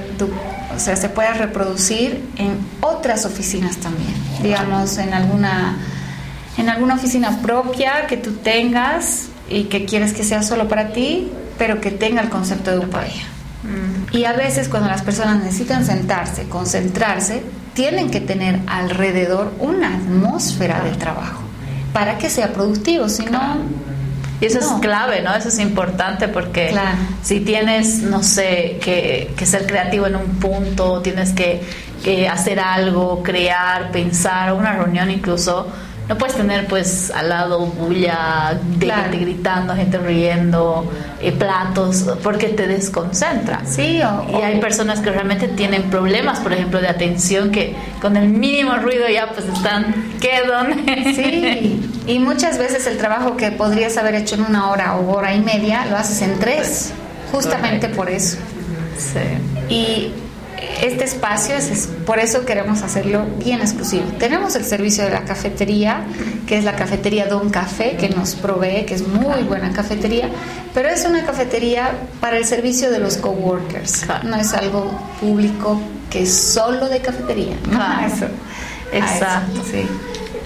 o 0.74 0.78
sea, 0.78 0.96
se 0.96 1.08
pueda 1.08 1.34
reproducir 1.34 2.28
en 2.36 2.58
otras 2.80 3.24
oficinas 3.24 3.76
también, 3.76 4.14
digamos, 4.42 4.98
en 4.98 5.12
alguna, 5.14 5.76
en 6.56 6.68
alguna 6.68 6.94
oficina 6.94 7.38
propia 7.42 8.06
que 8.06 8.16
tú 8.16 8.32
tengas 8.32 9.28
y 9.48 9.64
que 9.64 9.84
quieres 9.84 10.12
que 10.12 10.24
sea 10.24 10.42
solo 10.42 10.68
para 10.68 10.92
ti, 10.92 11.30
pero 11.58 11.80
que 11.80 11.90
tenga 11.90 12.22
el 12.22 12.28
concepto 12.28 12.70
de 12.70 12.78
upaya. 12.78 13.22
Mm. 13.62 14.16
Y 14.16 14.24
a 14.24 14.32
veces 14.32 14.68
cuando 14.68 14.88
las 14.88 15.02
personas 15.02 15.42
necesitan 15.42 15.84
sentarse, 15.84 16.44
concentrarse, 16.44 17.42
tienen 17.74 18.10
que 18.10 18.20
tener 18.20 18.60
alrededor 18.66 19.52
una 19.58 19.94
atmósfera 19.94 20.82
de 20.82 20.90
trabajo 20.92 21.42
para 21.92 22.18
que 22.18 22.30
sea 22.30 22.52
productivo, 22.52 23.08
si 23.08 23.24
no 23.24 23.58
y 24.40 24.46
eso 24.46 24.58
es 24.58 24.66
clave, 24.80 25.22
¿no? 25.22 25.34
Eso 25.34 25.48
es 25.48 25.58
importante 25.58 26.28
porque 26.28 26.74
si 27.22 27.40
tienes, 27.40 28.02
no 28.02 28.22
sé, 28.22 28.78
que, 28.82 29.46
ser 29.46 29.66
creativo 29.66 30.06
en 30.06 30.16
un 30.16 30.26
punto, 30.40 31.00
tienes 31.00 31.32
que, 31.32 31.62
hacer 32.28 32.58
algo, 32.58 33.22
crear, 33.22 33.92
pensar, 33.92 34.52
una 34.52 34.72
reunión 34.72 35.10
incluso, 35.10 35.68
no 36.08 36.18
puedes 36.18 36.34
tener 36.34 36.66
pues 36.66 37.12
al 37.12 37.28
lado 37.28 37.60
bulla 37.60 38.58
de 38.76 38.90
gente 38.90 39.18
gritando, 39.18 39.76
gente 39.76 39.98
riendo, 39.98 40.90
eh, 41.20 41.30
platos, 41.30 42.04
porque 42.24 42.48
te 42.48 42.66
desconcentra. 42.66 43.62
Sí, 43.64 44.00
y 44.00 44.34
hay 44.34 44.60
personas 44.60 45.00
que 45.00 45.12
realmente 45.12 45.46
tienen 45.46 45.84
problemas, 45.84 46.40
por 46.40 46.52
ejemplo, 46.52 46.80
de 46.80 46.88
atención, 46.88 47.52
que 47.52 47.76
con 48.00 48.16
el 48.16 48.28
mínimo 48.28 48.74
ruido 48.76 49.08
ya 49.08 49.28
pues 49.28 49.46
están, 49.46 49.94
¿qué, 50.20 50.42
dónde? 50.44 51.14
Sí, 51.14 51.90
y 52.06 52.18
muchas 52.18 52.58
veces 52.58 52.86
el 52.86 52.98
trabajo 52.98 53.36
que 53.36 53.50
podrías 53.50 53.96
haber 53.96 54.14
hecho 54.14 54.34
en 54.34 54.42
una 54.42 54.70
hora 54.70 54.96
o 54.96 55.12
hora 55.12 55.34
y 55.34 55.40
media, 55.40 55.86
lo 55.86 55.96
haces 55.96 56.22
en 56.22 56.38
tres, 56.38 56.92
justamente 57.30 57.88
por 57.88 58.10
eso. 58.10 58.38
Sí. 58.98 59.74
Y 59.74 60.12
este 60.80 61.04
espacio 61.04 61.54
es, 61.54 61.88
por 62.06 62.18
eso 62.18 62.44
queremos 62.44 62.82
hacerlo 62.82 63.24
bien 63.38 63.60
exclusivo. 63.60 64.04
Tenemos 64.18 64.56
el 64.56 64.64
servicio 64.64 65.04
de 65.04 65.10
la 65.10 65.24
cafetería, 65.24 66.04
que 66.46 66.58
es 66.58 66.64
la 66.64 66.74
cafetería 66.74 67.26
Don 67.26 67.50
Café, 67.50 67.96
que 67.96 68.08
nos 68.08 68.34
provee, 68.34 68.84
que 68.84 68.94
es 68.94 69.06
muy 69.06 69.42
buena 69.42 69.72
cafetería, 69.72 70.28
pero 70.74 70.88
es 70.88 71.04
una 71.04 71.24
cafetería 71.24 71.92
para 72.20 72.36
el 72.36 72.44
servicio 72.44 72.90
de 72.90 72.98
los 72.98 73.16
coworkers. 73.16 74.06
No 74.24 74.36
es 74.36 74.52
algo 74.54 74.90
público 75.20 75.80
que 76.10 76.22
es 76.22 76.34
solo 76.34 76.88
de 76.88 77.00
cafetería. 77.00 77.56
Exacto. 78.92 79.62
sí. 79.70 79.86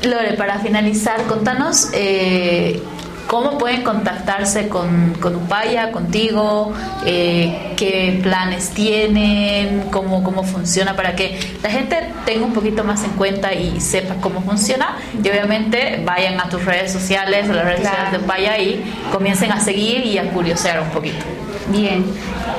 Lore, 0.03 0.35
para 0.35 0.59
finalizar, 0.59 1.23
contanos 1.25 1.89
eh, 1.93 2.83
¿Cómo 3.27 3.59
pueden 3.59 3.83
contactarse 3.83 4.69
con, 4.69 5.15
con 5.15 5.35
Upaya, 5.35 5.91
contigo? 5.91 6.73
Eh, 7.05 7.73
¿Qué 7.77 8.21
planes 8.23 8.71
tienen? 8.71 9.89
Cómo, 9.91 10.23
¿Cómo 10.23 10.45
funciona? 10.45 10.95
Para 10.95 11.17
que 11.17 11.37
la 11.61 11.71
gente 11.71 11.97
tenga 12.25 12.47
un 12.47 12.53
poquito 12.53 12.85
más 12.85 13.03
en 13.03 13.11
cuenta 13.13 13.53
y 13.53 13.81
sepa 13.81 14.15
cómo 14.21 14.43
funciona. 14.43 14.97
Y 15.23 15.29
obviamente 15.29 16.01
vayan 16.05 16.41
a 16.41 16.49
tus 16.49 16.65
redes 16.65 16.93
sociales, 16.93 17.51
a 17.51 17.53
las 17.53 17.65
redes 17.65 17.81
sociales 17.81 18.13
de 18.13 18.19
Upaya 18.19 18.59
y 18.59 18.85
comiencen 19.11 19.51
a 19.51 19.59
seguir 19.59 20.07
y 20.07 20.19
a 20.19 20.31
curiosear 20.31 20.81
un 20.81 20.91
poquito. 20.91 21.25
Bien. 21.69 22.05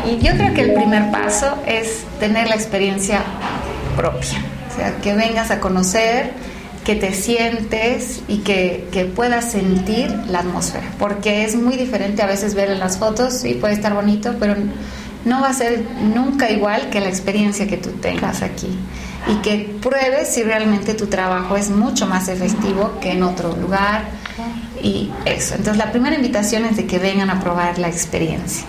Y 0.06 0.18
yo 0.20 0.34
creo 0.34 0.54
que 0.54 0.62
el 0.62 0.74
primer 0.74 1.12
paso 1.12 1.58
es 1.66 2.04
tener 2.20 2.50
la 2.50 2.56
experiencia 2.56 3.22
propia. 3.96 4.38
O 4.70 4.76
sea, 4.76 4.98
que 4.98 5.14
vengas 5.14 5.50
a 5.50 5.62
conocer 5.62 6.34
que 6.88 6.96
te 6.96 7.14
sientes 7.14 8.22
y 8.30 8.38
que, 8.38 8.88
que, 8.94 9.04
puedas 9.04 9.52
sentir 9.52 10.10
la 10.30 10.40
atmósfera, 10.40 10.88
porque 10.98 11.44
es 11.44 11.58
muy 11.58 11.76
diferente 11.76 12.22
a 12.22 12.28
veces 12.28 12.56
ver 12.56 12.70
en 12.70 12.80
las 12.80 12.98
fotos 12.98 13.44
y 13.44 13.56
puede 13.56 13.74
estar 13.74 13.94
bonito, 13.94 14.36
pero 14.40 14.56
no 15.26 15.42
va 15.42 15.50
a 15.50 15.54
ser 15.54 15.84
nunca 16.16 16.50
igual 16.50 16.90
que 16.90 17.02
la 17.02 17.10
experiencia 17.10 17.68
que 17.68 17.76
tú 17.76 17.90
tengas 17.90 18.42
aquí 18.42 18.70
y 19.28 19.36
que 19.42 19.78
pruebes 19.82 20.30
si 20.30 20.44
realmente 20.44 20.94
tu 20.94 21.08
trabajo 21.08 21.58
es 21.58 21.70
mucho 21.70 22.08
más 22.08 22.30
efectivo 22.30 22.94
que 23.02 23.12
en 23.12 23.24
otro 23.24 23.54
lugar 23.58 24.06
y 24.82 25.12
eso. 25.26 25.56
Entonces 25.56 25.76
la 25.76 25.92
primera 25.92 26.16
invitación 26.16 26.64
es 26.64 26.78
de 26.78 26.88
que 26.88 27.00
vengan 27.00 27.30
a 27.30 27.42
probar 27.42 27.80
la 27.80 27.90
experiencia. 27.90 28.66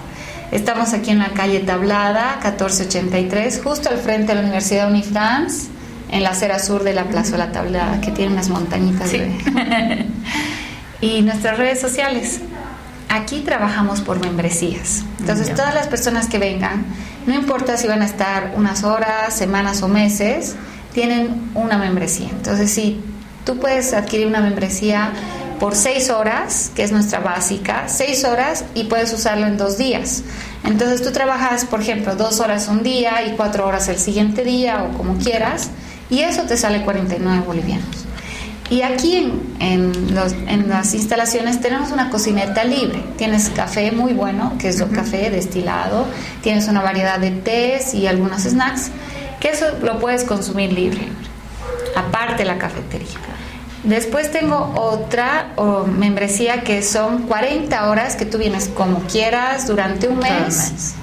Estamos 0.51 0.93
aquí 0.93 1.13
en 1.13 1.21
la 1.21 1.29
calle 1.35 1.61
Tablada, 1.61 2.41
1483, 2.43 3.61
justo 3.63 3.91
al 3.91 3.99
frente 3.99 4.27
de 4.27 4.35
la 4.35 4.41
Universidad 4.41 4.91
Unifrance 4.91 5.78
en 6.11 6.23
la 6.23 6.31
acera 6.31 6.59
sur 6.59 6.85
de 6.85 6.95
la 6.95 7.05
Plaza 7.05 7.33
de 7.33 7.39
la 7.39 7.53
Tablada, 7.53 8.01
que 8.01 8.11
tiene 8.11 8.33
unas 8.33 8.49
montañitas. 8.49 9.11
y 11.01 11.23
nuestras 11.23 11.59
redes 11.59 11.81
sociales. 11.81 12.41
Aquí 13.09 13.41
trabajamos 13.41 14.01
por 14.01 14.21
membresías. 14.21 15.03
Entonces, 15.21 15.55
todas 15.55 15.75
las 15.75 15.87
personas 15.87 16.27
que 16.27 16.39
vengan, 16.39 16.85
no 17.27 17.35
importa 17.35 17.77
si 17.77 17.87
van 17.87 18.03
a 18.03 18.07
estar 18.07 18.53
unas 18.57 18.85
horas, 18.85 19.33
semanas 19.35 19.83
o 19.83 19.89
meses, 19.89 20.57
tienen 20.93 21.51
una 21.55 21.79
membresía. 21.79 22.29
Entonces, 22.31 22.71
si 22.71 23.01
tú 23.47 23.59
puedes 23.59 23.95
adquirir 23.95 24.27
una 24.27 24.41
membresía 24.41 25.13
por 25.59 25.75
seis 25.75 26.11
horas, 26.11 26.71
que 26.75 26.83
es 26.83 26.93
nuestra 26.93 27.21
básica, 27.21 27.85
seis 27.89 28.25
horas 28.25 28.65
y 28.75 28.85
puedes 28.85 29.13
usarlo 29.13 29.47
en 29.47 29.57
dos 29.57 29.79
días. 29.79 30.23
Entonces 30.65 31.03
tú 31.03 31.13
trabajas, 31.13 31.65
por 31.65 31.81
ejemplo, 31.81 32.15
dos 32.15 32.41
horas 32.41 32.69
un 32.69 32.83
día 32.83 33.25
y 33.25 33.33
cuatro 33.37 33.67
horas 33.67 33.89
el 33.89 33.99
siguiente 33.99 34.45
día 34.45 34.85
o 34.85 34.97
como 34.97 35.17
quieras 35.19 35.71
y 36.11 36.21
eso 36.21 36.43
te 36.43 36.57
sale 36.57 36.83
49 36.83 37.43
bolivianos. 37.47 38.07
Y 38.71 38.83
aquí 38.83 39.17
en, 39.17 40.13
en, 40.47 40.69
las 40.69 40.93
instalaciones 40.93 41.61
tenemos 41.61 41.91
una 41.91 42.11
cocineta 42.11 42.65
libre. 42.65 43.03
Tienes 43.17 43.49
café 43.49 43.93
muy 43.93 44.13
bueno, 44.13 44.53
que 44.59 44.69
es 44.69 44.81
un 44.81 44.91
café 44.91 45.31
destilado. 45.31 46.07
Tienes 46.43 46.69
una 46.69 46.83
variedad 46.83 47.19
de 47.19 47.31
tés 47.31 47.95
y 47.95 48.07
algunos 48.07 48.43
snacks, 48.43 48.91
que 49.41 49.51
eso 49.51 49.65
lo 49.83 49.99
puedes 49.99 50.25
consumir 50.25 50.73
libre, 50.73 51.09
aparte 51.97 52.45
la 52.45 52.59
cafetería. 52.59 53.09
Después 53.85 54.31
tengo 54.31 54.75
otra 54.77 55.55
membresía 55.87 56.63
que 56.63 56.83
son 56.83 57.23
40 57.23 57.89
horas 57.89 58.17
que 58.17 58.27
tú 58.27 58.37
vienes 58.37 58.69
como 58.69 59.01
quieras 59.05 59.67
durante 59.67 60.09
un 60.09 60.19
mes 60.19 60.95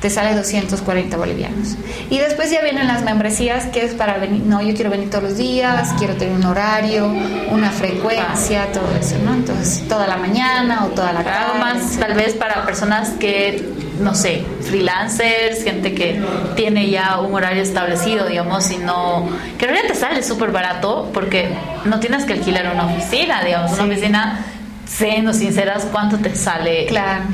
te 0.00 0.08
sale 0.08 0.34
240 0.34 1.16
bolivianos. 1.16 1.76
Y 2.08 2.18
después 2.18 2.50
ya 2.50 2.62
vienen 2.62 2.88
las 2.88 3.02
membresías 3.02 3.66
que 3.66 3.84
es 3.84 3.94
para 3.94 4.18
venir, 4.18 4.42
no, 4.42 4.62
yo 4.62 4.74
quiero 4.74 4.90
venir 4.90 5.10
todos 5.10 5.24
los 5.24 5.36
días, 5.36 5.94
quiero 5.98 6.14
tener 6.14 6.34
un 6.34 6.44
horario, 6.44 7.06
una 7.50 7.70
frecuencia, 7.70 8.72
todo 8.72 8.90
eso, 8.98 9.16
¿no? 9.24 9.34
Entonces, 9.34 9.86
toda 9.88 10.06
la 10.06 10.16
mañana 10.16 10.86
o 10.86 10.88
toda 10.88 11.12
la 11.12 11.22
tarde. 11.22 11.58
más 11.58 11.98
tal 11.98 12.14
vez 12.14 12.34
para 12.34 12.64
personas 12.64 13.10
que, 13.20 13.68
no 14.00 14.14
sé, 14.14 14.42
freelancers, 14.62 15.62
gente 15.64 15.94
que 15.94 16.18
tiene 16.56 16.88
ya 16.88 17.20
un 17.20 17.34
horario 17.34 17.62
establecido, 17.62 18.26
digamos, 18.26 18.70
y 18.70 18.78
no, 18.78 19.28
que 19.58 19.66
en 19.66 19.72
realidad 19.72 19.92
te 19.92 20.00
sale 20.00 20.22
súper 20.22 20.50
barato 20.50 21.10
porque 21.12 21.50
no 21.84 22.00
tienes 22.00 22.24
que 22.24 22.32
alquilar 22.32 22.72
una 22.72 22.86
oficina, 22.86 23.44
digamos, 23.44 23.72
una 23.72 23.84
oficina, 23.84 24.46
siendo 24.86 25.34
sinceras, 25.34 25.86
¿cuánto 25.92 26.16
te 26.16 26.34
sale? 26.34 26.86
Claro 26.86 27.24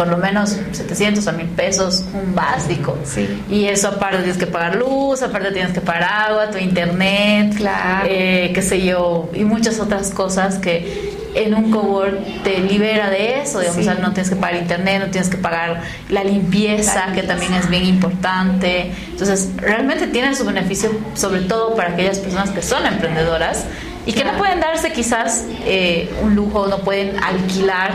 por 0.00 0.08
lo 0.08 0.16
menos 0.16 0.56
700 0.72 1.28
a 1.28 1.32
1000 1.32 1.46
pesos, 1.48 2.06
un 2.14 2.34
básico. 2.34 2.96
Sí. 3.04 3.28
Y 3.50 3.66
eso 3.66 3.88
aparte 3.88 4.16
tienes 4.20 4.38
que 4.38 4.46
pagar 4.46 4.76
luz, 4.76 5.22
aparte 5.22 5.52
tienes 5.52 5.74
que 5.74 5.82
pagar 5.82 6.04
agua, 6.04 6.50
tu 6.50 6.56
internet, 6.56 7.54
claro. 7.54 8.08
eh, 8.08 8.50
qué 8.54 8.62
sé 8.62 8.80
yo, 8.80 9.28
y 9.34 9.44
muchas 9.44 9.78
otras 9.78 10.10
cosas 10.12 10.56
que 10.56 11.12
en 11.34 11.54
un 11.54 11.70
cowork 11.70 12.42
te 12.44 12.60
libera 12.60 13.10
de 13.10 13.42
eso, 13.42 13.60
digamos, 13.60 13.84
no 14.00 14.14
tienes 14.14 14.30
que 14.30 14.36
pagar 14.36 14.56
internet, 14.62 15.02
no 15.04 15.10
tienes 15.10 15.28
que 15.28 15.36
pagar 15.36 15.82
la 16.08 16.24
limpieza, 16.24 17.12
que 17.14 17.22
también 17.22 17.52
es 17.52 17.68
bien 17.68 17.84
importante. 17.84 18.92
Entonces, 19.10 19.50
realmente 19.58 20.06
tiene 20.06 20.34
su 20.34 20.46
beneficio, 20.46 20.90
sobre 21.12 21.42
todo 21.42 21.74
para 21.74 21.90
aquellas 21.90 22.20
personas 22.20 22.48
que 22.52 22.62
son 22.62 22.86
emprendedoras 22.86 23.66
y 24.06 24.14
que 24.14 24.24
no 24.24 24.32
pueden 24.38 24.60
darse 24.60 24.92
quizás 24.92 25.44
eh, 25.66 26.10
un 26.22 26.34
lujo, 26.34 26.68
no 26.68 26.78
pueden 26.78 27.22
alquilar 27.22 27.92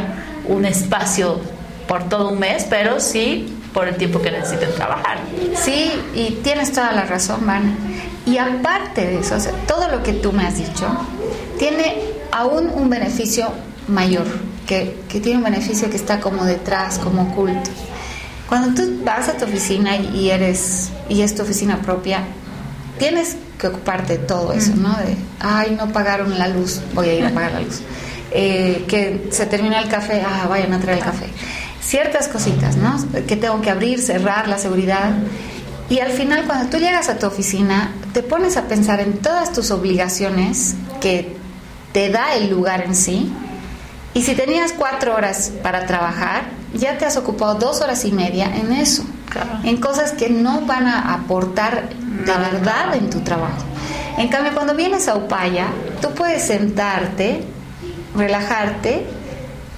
un 0.47 0.65
espacio 0.65 1.54
por 1.87 2.09
todo 2.09 2.29
un 2.29 2.39
mes, 2.39 2.65
pero 2.69 2.99
sí 2.99 3.55
por 3.75 3.89
el 3.89 3.97
tiempo 3.97 4.21
que 4.21 4.31
necesiten 4.31 4.73
trabajar. 4.73 5.17
Sí, 5.61 5.91
y 6.15 6.39
tienes 6.43 6.71
toda 6.71 6.93
la 6.93 7.03
razón, 7.03 7.45
Van. 7.45 7.75
Y 8.25 8.37
aparte 8.37 9.05
de 9.05 9.19
eso, 9.19 9.35
todo 9.67 9.89
lo 9.89 10.01
que 10.01 10.13
tú 10.13 10.31
me 10.31 10.47
has 10.47 10.57
dicho 10.57 10.87
tiene 11.59 11.97
aún 12.31 12.69
un 12.73 12.89
beneficio 12.89 13.51
mayor, 13.89 14.25
que, 14.65 15.03
que 15.09 15.19
tiene 15.19 15.39
un 15.39 15.43
beneficio 15.43 15.89
que 15.89 15.97
está 15.97 16.21
como 16.21 16.45
detrás, 16.45 16.97
como 16.97 17.23
oculto. 17.23 17.69
Cuando 18.47 18.81
tú 18.81 19.01
vas 19.03 19.27
a 19.27 19.33
tu 19.33 19.43
oficina 19.43 19.97
y 19.97 20.29
eres 20.29 20.91
y 21.09 21.21
es 21.21 21.35
tu 21.35 21.43
oficina 21.43 21.81
propia, 21.81 22.21
tienes 22.97 23.35
que 23.59 23.67
ocuparte 23.67 24.17
de 24.17 24.23
todo 24.23 24.53
eso, 24.53 24.73
¿no? 24.75 24.95
De, 24.97 25.17
ay, 25.41 25.75
no 25.77 25.91
pagaron 25.91 26.37
la 26.39 26.47
luz, 26.47 26.79
voy 26.93 27.09
a 27.09 27.13
ir 27.13 27.25
a 27.25 27.31
pagar 27.31 27.51
la 27.51 27.59
luz. 27.59 27.81
Eh, 28.31 28.85
que 28.87 29.27
se 29.31 29.45
termina 29.45 29.79
el 29.79 29.89
café, 29.89 30.23
ah, 30.25 30.47
vayan 30.47 30.73
a 30.73 30.79
traer 30.79 30.99
el 30.99 31.03
café 31.03 31.27
ciertas 31.85 32.27
cositas, 32.27 32.77
¿no? 32.77 32.97
Que 33.27 33.35
tengo 33.35 33.61
que 33.61 33.69
abrir, 33.69 34.01
cerrar, 34.01 34.47
la 34.47 34.57
seguridad. 34.57 35.13
Y 35.89 35.99
al 35.99 36.11
final, 36.11 36.45
cuando 36.45 36.69
tú 36.69 36.77
llegas 36.77 37.09
a 37.09 37.19
tu 37.19 37.27
oficina, 37.27 37.93
te 38.13 38.23
pones 38.23 38.57
a 38.57 38.63
pensar 38.63 38.99
en 39.01 39.19
todas 39.19 39.53
tus 39.53 39.69
obligaciones 39.71 40.75
que 40.99 41.35
te 41.93 42.09
da 42.09 42.35
el 42.35 42.49
lugar 42.49 42.83
en 42.85 42.95
sí. 42.95 43.31
Y 44.13 44.23
si 44.23 44.33
tenías 44.33 44.73
cuatro 44.73 45.15
horas 45.15 45.51
para 45.61 45.85
trabajar, 45.85 46.45
ya 46.73 46.97
te 46.97 47.05
has 47.05 47.17
ocupado 47.17 47.55
dos 47.55 47.81
horas 47.81 48.03
y 48.05 48.11
media 48.11 48.53
en 48.55 48.73
eso, 48.73 49.03
en 49.63 49.77
cosas 49.77 50.13
que 50.13 50.29
no 50.29 50.61
van 50.61 50.87
a 50.87 51.13
aportar 51.13 51.89
de 51.89 52.25
verdad 52.25 52.95
en 52.95 53.09
tu 53.09 53.19
trabajo. 53.19 53.63
En 54.17 54.29
cambio, 54.29 54.53
cuando 54.53 54.73
vienes 54.73 55.07
a 55.07 55.15
Upaya, 55.15 55.67
tú 56.01 56.09
puedes 56.15 56.43
sentarte, 56.47 57.43
relajarte 58.15 59.05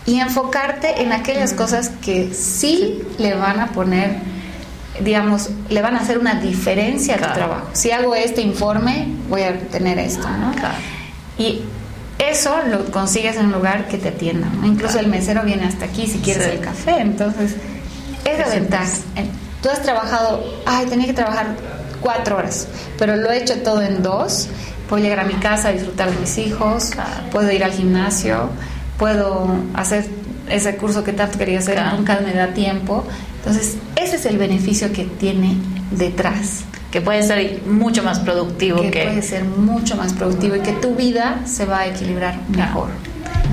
y 0.08 0.22
enfocarte 0.22 1.02
en 1.02 1.12
aquellas 1.12 1.54
cosas 1.54 1.91
que 2.02 2.34
sí 2.34 3.04
le 3.20 3.36
van 3.36 3.60
a 3.60 3.67
poner, 3.74 4.15
digamos, 5.02 5.50
le 5.70 5.82
van 5.82 5.96
a 5.96 6.00
hacer 6.00 6.17
una 6.17 6.36
diferencia 6.36 7.15
a 7.15 7.17
tu 7.17 7.34
trabajo. 7.34 7.67
Si 7.74 7.91
hago 7.91 8.15
este 8.15 8.41
informe, 8.41 9.10
voy 9.30 9.41
a 9.43 9.60
tener 9.60 10.00
esto, 10.00 10.28
¿no? 10.30 10.54
Y 11.38 11.62
eso 12.20 12.56
lo 12.70 12.86
consigues 12.86 13.36
en 13.36 13.48
un 13.48 13.52
lugar 13.52 13.89
que 13.89 13.98
te 13.98 14.08
atienda. 14.08 14.48
Incluso 14.63 14.98
el 14.98 15.08
mesero 15.08 15.43
viene 15.43 15.65
hasta 15.65 15.86
aquí 15.86 16.08
si 16.08 16.20
quieres 16.20 16.48
el 16.48 16.62
café. 16.62 17.02
Entonces, 17.02 17.56
es 18.24 18.39
la 18.39 18.48
ventaja. 18.48 18.88
Tú 19.62 19.70
has 19.70 19.82
trabajado, 19.82 20.41
ay, 20.65 20.86
tenía 20.86 21.08
que 21.08 21.13
trabajar 21.13 21.48
cuatro 22.00 22.38
horas, 22.38 22.70
pero 22.98 23.17
lo 23.17 23.30
he 23.30 23.39
hecho 23.39 23.62
todo 23.62 23.82
en 23.82 24.02
dos 24.02 24.48
puedo 24.88 25.04
llegar 25.04 25.20
a 25.20 25.26
mi 25.26 25.34
casa 25.34 25.67
a 25.67 25.72
disfrutar 25.74 26.10
de 26.10 26.17
mis 26.17 26.38
hijos, 26.38 26.91
puedo 27.32 27.52
ir 27.52 27.63
al 27.63 27.74
gimnasio, 27.74 28.50
puedo 28.98 29.56
hacer 29.74 30.06
ese 30.50 30.76
curso 30.78 31.04
que 31.04 31.14
tanto 31.14 31.38
quería 31.38 31.60
hacer, 31.60 31.80
nunca 31.94 32.20
me 32.20 32.34
da 32.34 32.48
tiempo. 32.54 33.04
Entonces, 33.38 33.78
ese 33.96 34.16
es 34.16 34.26
el 34.26 34.38
beneficio 34.38 34.92
que 34.92 35.04
tiene 35.06 35.58
detrás. 35.92 36.64
Que 36.92 37.02
puede 37.02 37.22
ser 37.24 37.62
mucho 37.68 38.02
más 38.02 38.20
productivo 38.20 38.82
que, 38.82 38.92
que... 38.92 39.04
puede 39.04 39.22
ser 39.22 39.44
mucho 39.44 39.96
más 39.98 40.14
productivo 40.14 40.56
y 40.56 40.62
que 40.62 40.72
tu 40.72 40.96
vida 40.96 41.42
se 41.46 41.66
va 41.66 41.80
a 41.80 41.88
equilibrar 41.88 42.40
mejor. 42.50 42.90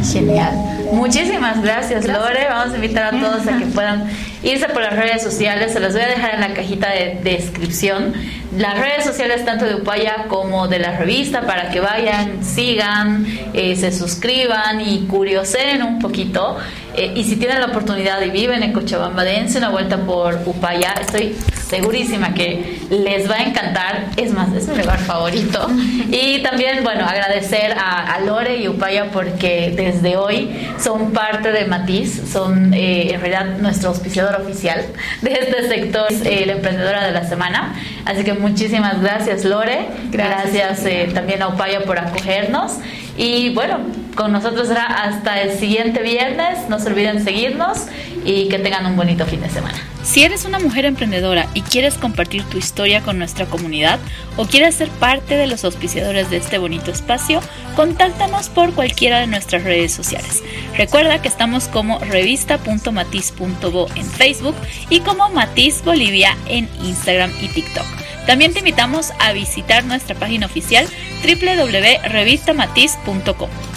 Genial. 0.02 0.52
Muchísimas 0.92 1.62
gracias, 1.62 2.06
Lore. 2.06 2.46
Vamos 2.48 2.72
a 2.72 2.76
invitar 2.76 3.14
a 3.14 3.18
todos 3.18 3.46
a 3.46 3.58
que 3.58 3.66
puedan 3.66 4.08
irse 4.42 4.68
por 4.68 4.82
las 4.82 4.94
redes 4.94 5.22
sociales. 5.22 5.72
Se 5.72 5.80
las 5.80 5.92
voy 5.92 6.02
a 6.02 6.08
dejar 6.08 6.34
en 6.34 6.40
la 6.40 6.54
cajita 6.54 6.90
de, 6.90 7.20
descripción. 7.22 8.12
Las 8.56 8.78
redes 8.78 9.04
sociales 9.04 9.44
tanto 9.44 9.64
de 9.64 9.74
Upaya 9.74 10.26
como 10.28 10.68
de 10.68 10.78
la 10.78 10.96
revista 10.96 11.40
para 11.40 11.70
que 11.70 11.80
vayan, 11.80 12.44
sigan, 12.44 13.26
eh, 13.52 13.74
se 13.74 13.90
suscriban 13.90 14.80
y 14.80 15.06
curiosen 15.06 15.82
un 15.82 15.98
poquito. 15.98 16.56
Eh, 16.96 17.12
y 17.16 17.24
si 17.24 17.36
tienen 17.36 17.60
la 17.60 17.66
oportunidad 17.66 18.20
y 18.22 18.30
viven 18.30 18.62
en 18.62 18.72
Cochabamba, 18.72 19.24
dense 19.24 19.58
una 19.58 19.70
vuelta 19.70 19.98
por 19.98 20.40
Upaya. 20.46 20.94
Estoy 21.00 21.36
segurísima 21.68 22.34
que 22.34 22.78
les 22.90 23.28
va 23.28 23.36
a 23.36 23.42
encantar. 23.44 24.10
Es 24.16 24.32
más, 24.32 24.52
es 24.54 24.68
mi 24.68 24.76
lugar 24.76 24.98
favorito. 25.00 25.68
Y 26.10 26.42
también, 26.42 26.84
bueno, 26.84 27.04
agradecer 27.04 27.74
a, 27.76 28.20
Lore 28.24 28.58
y 28.58 28.68
Upaya 28.68 29.10
porque 29.10 29.72
desde 29.74 30.16
hoy 30.16 30.50
son 30.78 31.12
parte 31.12 31.50
de 31.50 31.64
Matiz, 31.64 32.22
son 32.30 32.72
eh, 32.72 33.12
en 33.12 33.20
realidad 33.20 33.58
nuestro 33.58 33.88
auspiciador 33.90 34.40
oficial 34.40 34.84
de 35.22 35.32
este 35.32 35.68
sector, 35.68 36.06
eh, 36.24 36.44
la 36.46 36.52
emprendedora 36.52 37.04
de 37.04 37.12
la 37.12 37.24
semana. 37.24 37.74
Así 38.04 38.22
que 38.22 38.34
muchísimas 38.34 39.02
gracias, 39.02 39.44
Lore. 39.44 39.88
Gracias, 40.10 40.84
eh, 40.84 41.10
también 41.12 41.42
a 41.42 41.48
Upaya 41.48 41.82
por 41.84 41.98
acogernos. 41.98 42.74
Y 43.16 43.50
bueno, 43.54 43.78
con 44.14 44.32
nosotros 44.32 44.68
será 44.68 44.86
hasta 44.86 45.42
el 45.42 45.58
siguiente 45.58 46.02
viernes. 46.02 46.68
No 46.68 46.78
se 46.78 46.88
olviden 46.88 47.22
seguirnos 47.22 47.86
y 48.24 48.48
que 48.48 48.58
tengan 48.58 48.86
un 48.86 48.96
bonito 48.96 49.26
fin 49.26 49.40
de 49.40 49.50
semana. 49.50 49.78
Si 50.02 50.22
eres 50.22 50.44
una 50.44 50.58
mujer 50.58 50.84
emprendedora 50.84 51.46
y 51.54 51.62
quieres 51.62 51.94
compartir 51.94 52.44
tu 52.44 52.58
historia 52.58 53.00
con 53.00 53.18
nuestra 53.18 53.46
comunidad 53.46 53.98
o 54.36 54.46
quieres 54.46 54.74
ser 54.74 54.90
parte 54.90 55.36
de 55.36 55.46
los 55.46 55.64
auspiciadores 55.64 56.30
de 56.30 56.36
este 56.36 56.58
bonito 56.58 56.90
espacio, 56.90 57.40
contáctanos 57.74 58.50
por 58.50 58.74
cualquiera 58.74 59.20
de 59.20 59.26
nuestras 59.26 59.64
redes 59.64 59.92
sociales. 59.92 60.42
Recuerda 60.76 61.22
que 61.22 61.28
estamos 61.28 61.68
como 61.68 61.98
revista.matiz.bo 62.00 63.88
en 63.94 64.04
Facebook 64.04 64.56
y 64.90 65.00
como 65.00 65.30
Matiz 65.30 65.82
Bolivia 65.84 66.36
en 66.46 66.68
Instagram 66.82 67.32
y 67.40 67.48
TikTok. 67.48 67.86
También 68.26 68.52
te 68.52 68.58
invitamos 68.60 69.12
a 69.20 69.32
visitar 69.32 69.84
nuestra 69.84 70.14
página 70.14 70.46
oficial 70.46 70.86
www.revistamatiz.com. 71.22 73.73